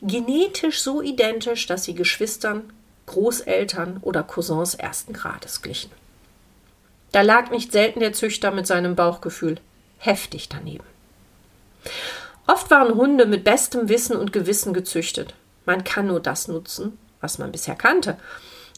[0.00, 2.72] genetisch so identisch, dass sie Geschwistern,
[3.06, 5.90] Großeltern oder Cousins ersten Grades glichen.
[7.12, 9.58] Da lag nicht selten der Züchter mit seinem Bauchgefühl
[9.98, 10.84] heftig daneben.
[12.46, 15.34] Oft waren Hunde mit bestem Wissen und Gewissen gezüchtet.
[15.64, 18.18] Man kann nur das nutzen, was man bisher kannte.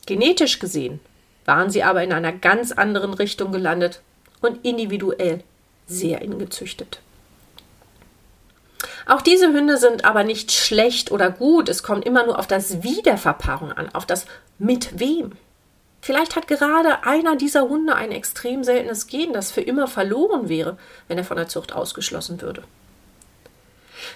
[0.07, 1.01] Genetisch gesehen
[1.45, 4.03] waren sie aber in einer ganz anderen Richtung gelandet
[4.41, 5.43] und individuell
[5.87, 7.01] sehr ingezüchtet.
[9.07, 11.69] Auch diese Hunde sind aber nicht schlecht oder gut.
[11.69, 14.27] Es kommt immer nur auf das Wie der Verpaarung an, auf das
[14.59, 15.33] mit wem.
[16.01, 20.77] Vielleicht hat gerade einer dieser Hunde ein extrem seltenes Gen, das für immer verloren wäre,
[21.09, 22.63] wenn er von der Zucht ausgeschlossen würde.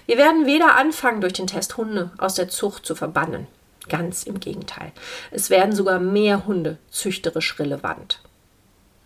[0.06, 3.46] Wir werden weder anfangen, durch den Test Hunde aus der Zucht zu verbannen.
[3.88, 4.92] Ganz im Gegenteil.
[5.30, 8.20] Es werden sogar mehr Hunde züchterisch relevant.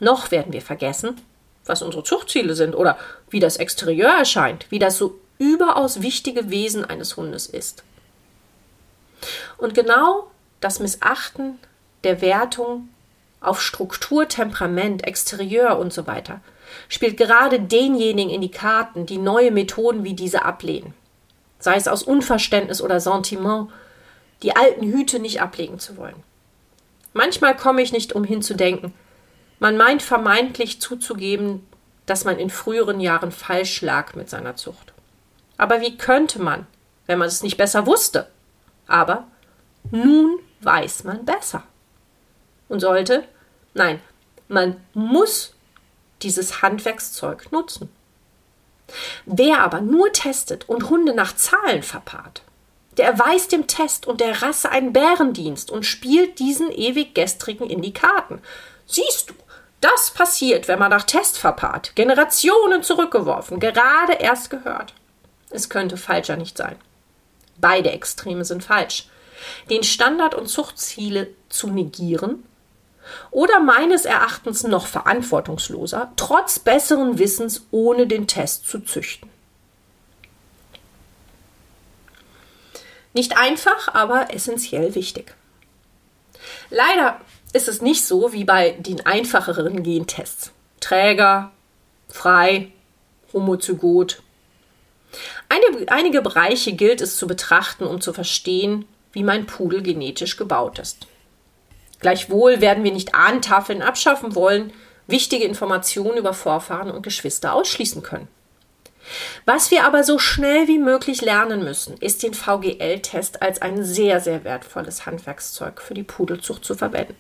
[0.00, 1.20] Noch werden wir vergessen,
[1.66, 2.98] was unsere Zuchtziele sind oder
[3.30, 7.82] wie das Exterieur erscheint, wie das so überaus wichtige Wesen eines Hundes ist.
[9.56, 11.58] Und genau das Missachten
[12.04, 12.88] der Wertung
[13.40, 16.40] auf Struktur, Temperament, Exterieur und so weiter
[16.88, 20.94] spielt gerade denjenigen in die Karten, die neue Methoden wie diese ablehnen.
[21.58, 23.70] Sei es aus Unverständnis oder Sentiment,
[24.42, 26.22] die alten Hüte nicht ablegen zu wollen.
[27.12, 28.92] Manchmal komme ich nicht umhin zu denken,
[29.64, 31.66] man meint vermeintlich zuzugeben,
[32.04, 34.92] dass man in früheren Jahren falsch lag mit seiner Zucht.
[35.56, 36.66] Aber wie könnte man,
[37.06, 38.28] wenn man es nicht besser wusste?
[38.86, 39.26] Aber
[39.90, 41.62] nun weiß man besser.
[42.68, 43.24] Und sollte,
[43.72, 44.02] nein,
[44.48, 45.54] man muss
[46.20, 47.88] dieses Handwerkszeug nutzen.
[49.24, 52.42] Wer aber nur testet und Hunde nach Zahlen verpaart,
[52.98, 57.80] der erweist dem Test und der Rasse einen Bärendienst und spielt diesen ewig gestrigen in
[57.80, 58.42] die Karten.
[58.86, 59.34] Siehst du,
[59.84, 61.94] das passiert, wenn man nach Test verpaart.
[61.94, 64.94] Generationen zurückgeworfen, gerade erst gehört.
[65.50, 66.76] Es könnte falscher nicht sein.
[67.58, 69.08] Beide Extreme sind falsch.
[69.68, 72.44] Den Standard und Zuchtziele zu negieren
[73.30, 79.28] oder meines Erachtens noch verantwortungsloser, trotz besseren Wissens ohne den Test zu züchten.
[83.12, 85.34] Nicht einfach, aber essentiell wichtig.
[86.70, 87.20] Leider
[87.54, 90.52] ist es nicht so wie bei den einfacheren Gentests.
[90.80, 91.52] Träger,
[92.08, 92.72] frei,
[93.32, 94.22] homozygot.
[95.86, 101.06] Einige, Bereiche gilt es zu betrachten, um zu verstehen, wie mein Pudel genetisch gebaut ist.
[102.00, 104.72] Gleichwohl werden wir nicht Ahnentafeln abschaffen wollen,
[105.06, 108.26] wichtige Informationen über Vorfahren und Geschwister ausschließen können.
[109.44, 114.20] Was wir aber so schnell wie möglich lernen müssen, ist den VGL-Test als ein sehr,
[114.20, 117.14] sehr wertvolles Handwerkszeug für die Pudelzucht zu verwenden.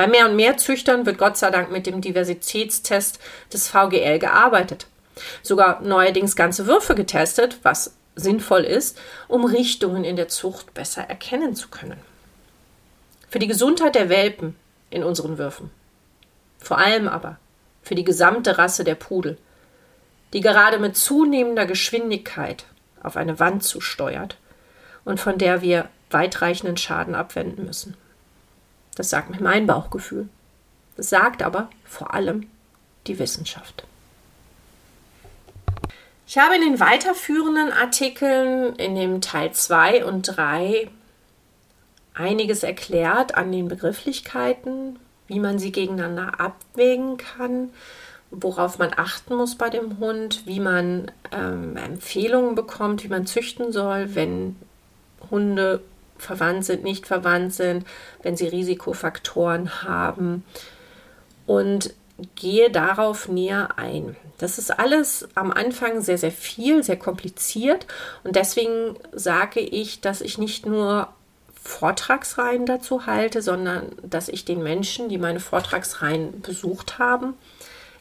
[0.00, 3.20] Bei mehr und mehr Züchtern wird Gott sei Dank mit dem Diversitätstest
[3.52, 4.86] des VGL gearbeitet.
[5.42, 8.98] Sogar neuerdings ganze Würfe getestet, was sinnvoll ist,
[9.28, 12.00] um Richtungen in der Zucht besser erkennen zu können.
[13.28, 14.56] Für die Gesundheit der Welpen
[14.88, 15.70] in unseren Würfen.
[16.58, 17.36] Vor allem aber
[17.82, 19.36] für die gesamte Rasse der Pudel–
[20.32, 22.64] die gerade mit zunehmender Geschwindigkeit
[23.02, 24.38] auf eine Wand zusteuert
[25.04, 27.98] und von der wir weitreichenden Schaden abwenden müssen.
[29.00, 30.28] Das sagt mir mein Bauchgefühl.
[30.98, 32.50] Das sagt aber vor allem
[33.06, 33.84] die Wissenschaft.
[36.26, 40.90] Ich habe in den weiterführenden Artikeln in dem Teil 2 und 3
[42.12, 44.98] einiges erklärt an den Begrifflichkeiten,
[45.28, 47.70] wie man sie gegeneinander abwägen kann,
[48.30, 53.72] worauf man achten muss bei dem Hund, wie man ähm, Empfehlungen bekommt, wie man züchten
[53.72, 54.56] soll, wenn
[55.30, 55.80] Hunde
[56.20, 57.86] verwandt sind, nicht verwandt sind,
[58.22, 60.44] wenn sie Risikofaktoren haben
[61.46, 61.94] und
[62.34, 64.16] gehe darauf näher ein.
[64.38, 67.86] Das ist alles am Anfang sehr, sehr viel, sehr kompliziert
[68.24, 71.08] und deswegen sage ich, dass ich nicht nur
[71.62, 77.34] Vortragsreihen dazu halte, sondern dass ich den Menschen, die meine Vortragsreihen besucht haben,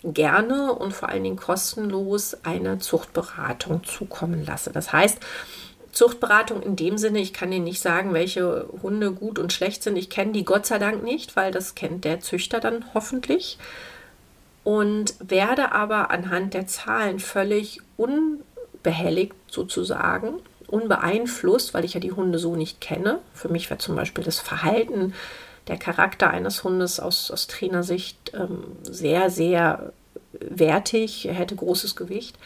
[0.03, 4.71] gerne und vor allen Dingen kostenlos eine Zuchtberatung zukommen lasse.
[4.71, 5.19] Das heißt,
[5.91, 9.97] Zuchtberatung in dem Sinne, ich kann Ihnen nicht sagen, welche Hunde gut und schlecht sind.
[9.97, 13.57] Ich kenne die Gott sei Dank nicht, weil das kennt der Züchter dann hoffentlich.
[14.63, 22.37] Und werde aber anhand der Zahlen völlig unbehelligt sozusagen, unbeeinflusst, weil ich ja die Hunde
[22.39, 23.19] so nicht kenne.
[23.33, 25.13] Für mich wäre zum Beispiel das Verhalten
[25.67, 29.93] der Charakter eines Hundes aus, aus Trainersicht ähm, sehr, sehr
[30.33, 32.37] wertig, hätte großes Gewicht.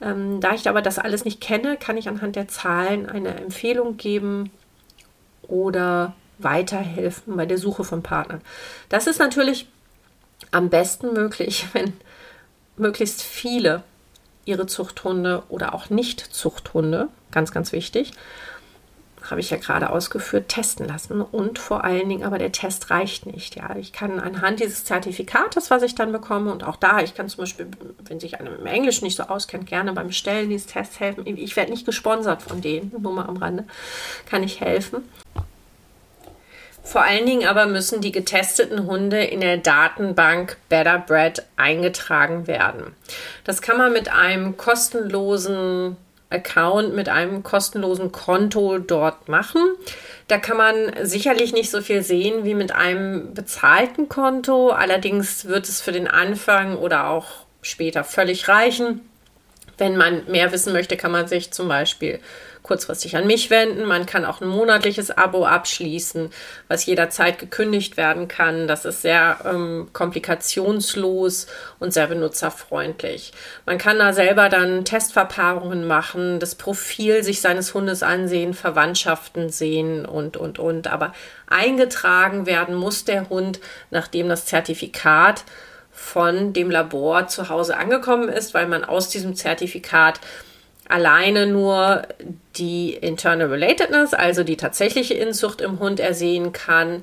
[0.00, 3.96] Ähm, da ich aber das alles nicht kenne, kann ich anhand der Zahlen eine Empfehlung
[3.96, 4.50] geben
[5.42, 8.40] oder weiterhelfen bei der Suche von Partnern.
[8.88, 9.68] Das ist natürlich
[10.50, 11.92] am besten möglich, wenn
[12.76, 13.82] möglichst viele
[14.44, 18.12] ihre Zuchthunde oder auch Nicht-Zuchthunde, ganz, ganz wichtig,
[19.30, 21.20] habe ich ja gerade ausgeführt, testen lassen.
[21.20, 23.56] Und vor allen Dingen, aber der Test reicht nicht.
[23.56, 27.28] Ja, ich kann anhand dieses Zertifikates, was ich dann bekomme, und auch da, ich kann
[27.28, 27.68] zum Beispiel,
[28.06, 31.26] wenn sich einer im Englisch nicht so auskennt, gerne beim Stellen dieses Tests helfen.
[31.26, 33.64] Ich werde nicht gesponsert von denen, nur mal am Rande,
[34.28, 35.02] kann ich helfen.
[36.84, 42.94] Vor allen Dingen aber müssen die getesteten Hunde in der Datenbank Better Bread eingetragen werden.
[43.44, 45.96] Das kann man mit einem kostenlosen
[46.34, 49.60] Account, mit einem kostenlosen Konto dort machen.
[50.28, 54.70] Da kann man sicherlich nicht so viel sehen wie mit einem bezahlten Konto.
[54.70, 57.26] Allerdings wird es für den Anfang oder auch
[57.62, 59.00] später völlig reichen.
[59.78, 62.20] Wenn man mehr wissen möchte, kann man sich zum Beispiel
[62.64, 63.84] kurzfristig an mich wenden.
[63.84, 66.30] Man kann auch ein monatliches Abo abschließen,
[66.66, 68.66] was jederzeit gekündigt werden kann.
[68.66, 71.46] Das ist sehr ähm, komplikationslos
[71.78, 73.32] und sehr benutzerfreundlich.
[73.66, 80.06] Man kann da selber dann Testverpaarungen machen, das Profil sich seines Hundes ansehen, Verwandtschaften sehen
[80.06, 80.88] und, und, und.
[80.88, 81.12] Aber
[81.46, 83.60] eingetragen werden muss der Hund,
[83.90, 85.44] nachdem das Zertifikat
[85.92, 90.18] von dem Labor zu Hause angekommen ist, weil man aus diesem Zertifikat
[90.88, 92.02] alleine nur
[92.56, 97.02] die Internal Relatedness, also die tatsächliche Inzucht im Hund ersehen kann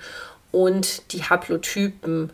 [0.51, 2.31] und die Haplotypen,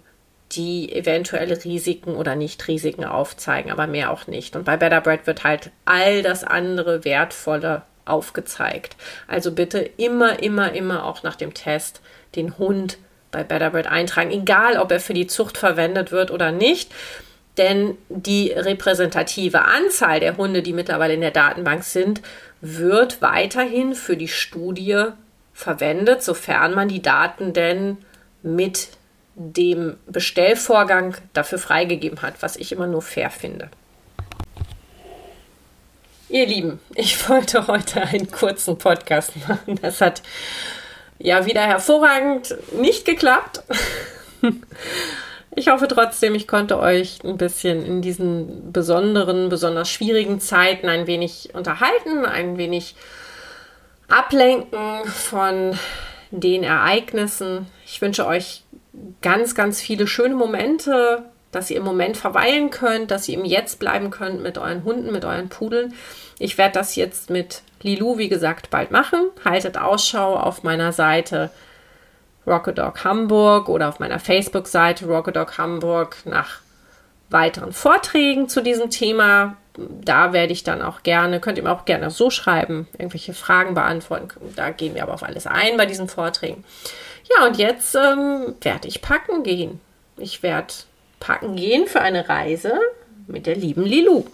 [0.52, 4.56] die eventuelle Risiken oder Nicht-Risiken aufzeigen, aber mehr auch nicht.
[4.56, 8.96] Und bei Better Bread wird halt all das andere Wertvolle aufgezeigt.
[9.28, 12.02] Also bitte immer, immer, immer auch nach dem Test
[12.36, 12.98] den Hund
[13.32, 16.92] bei Better Bread eintragen, egal ob er für die Zucht verwendet wird oder nicht
[17.58, 22.22] denn die repräsentative Anzahl der Hunde, die mittlerweile in der Datenbank sind,
[22.62, 25.06] wird weiterhin für die Studie
[25.54, 27.98] verwendet, sofern man die Daten denn
[28.44, 28.90] mit
[29.36, 33.70] dem Bestellvorgang dafür freigegeben hat, was ich immer nur fair finde.
[36.30, 39.80] Ihr Lieben, ich wollte heute einen kurzen Podcast machen.
[39.82, 40.22] Das hat
[41.20, 43.64] ja wieder hervorragend nicht geklappt.
[45.58, 51.08] Ich hoffe trotzdem, ich konnte euch ein bisschen in diesen besonderen, besonders schwierigen Zeiten ein
[51.08, 52.94] wenig unterhalten, ein wenig
[54.08, 55.76] ablenken von
[56.30, 57.66] den Ereignissen.
[57.88, 58.66] Ich wünsche euch
[59.24, 63.80] ganz, ganz viele schöne Momente, dass ihr im Moment verweilen könnt, dass ihr im Jetzt
[63.80, 65.96] bleiben könnt mit euren Hunden, mit euren Pudeln.
[66.38, 69.32] Ich werde das jetzt mit Lilou, wie gesagt, bald machen.
[69.44, 71.50] Haltet Ausschau auf meiner Seite
[72.48, 76.62] Rockedog Hamburg oder auf meiner Facebook-Seite Rockedog Hamburg nach
[77.30, 79.58] weiteren Vorträgen zu diesem Thema.
[79.78, 83.76] Da werde ich dann auch gerne, könnt ihr mir auch gerne so schreiben, irgendwelche Fragen
[83.76, 84.30] beantworten.
[84.56, 86.64] Da gehen wir aber auf alles ein bei diesen Vorträgen.
[87.30, 89.80] Ja, und jetzt ähm, werde ich packen gehen.
[90.16, 90.74] Ich werde
[91.20, 92.74] packen gehen für eine Reise
[93.28, 94.26] mit der lieben Lilu.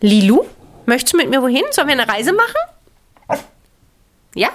[0.00, 0.44] Lilu,
[0.86, 1.64] möchtest du mit mir wohin?
[1.70, 3.44] Sollen wir eine Reise machen?
[4.34, 4.48] Ja?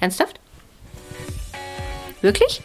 [0.00, 0.40] Ernsthaft?
[2.20, 2.62] Wirklich?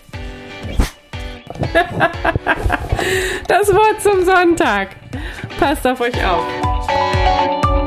[3.47, 4.89] das Wort zum Sonntag.
[5.59, 7.82] Passt auf euch auf.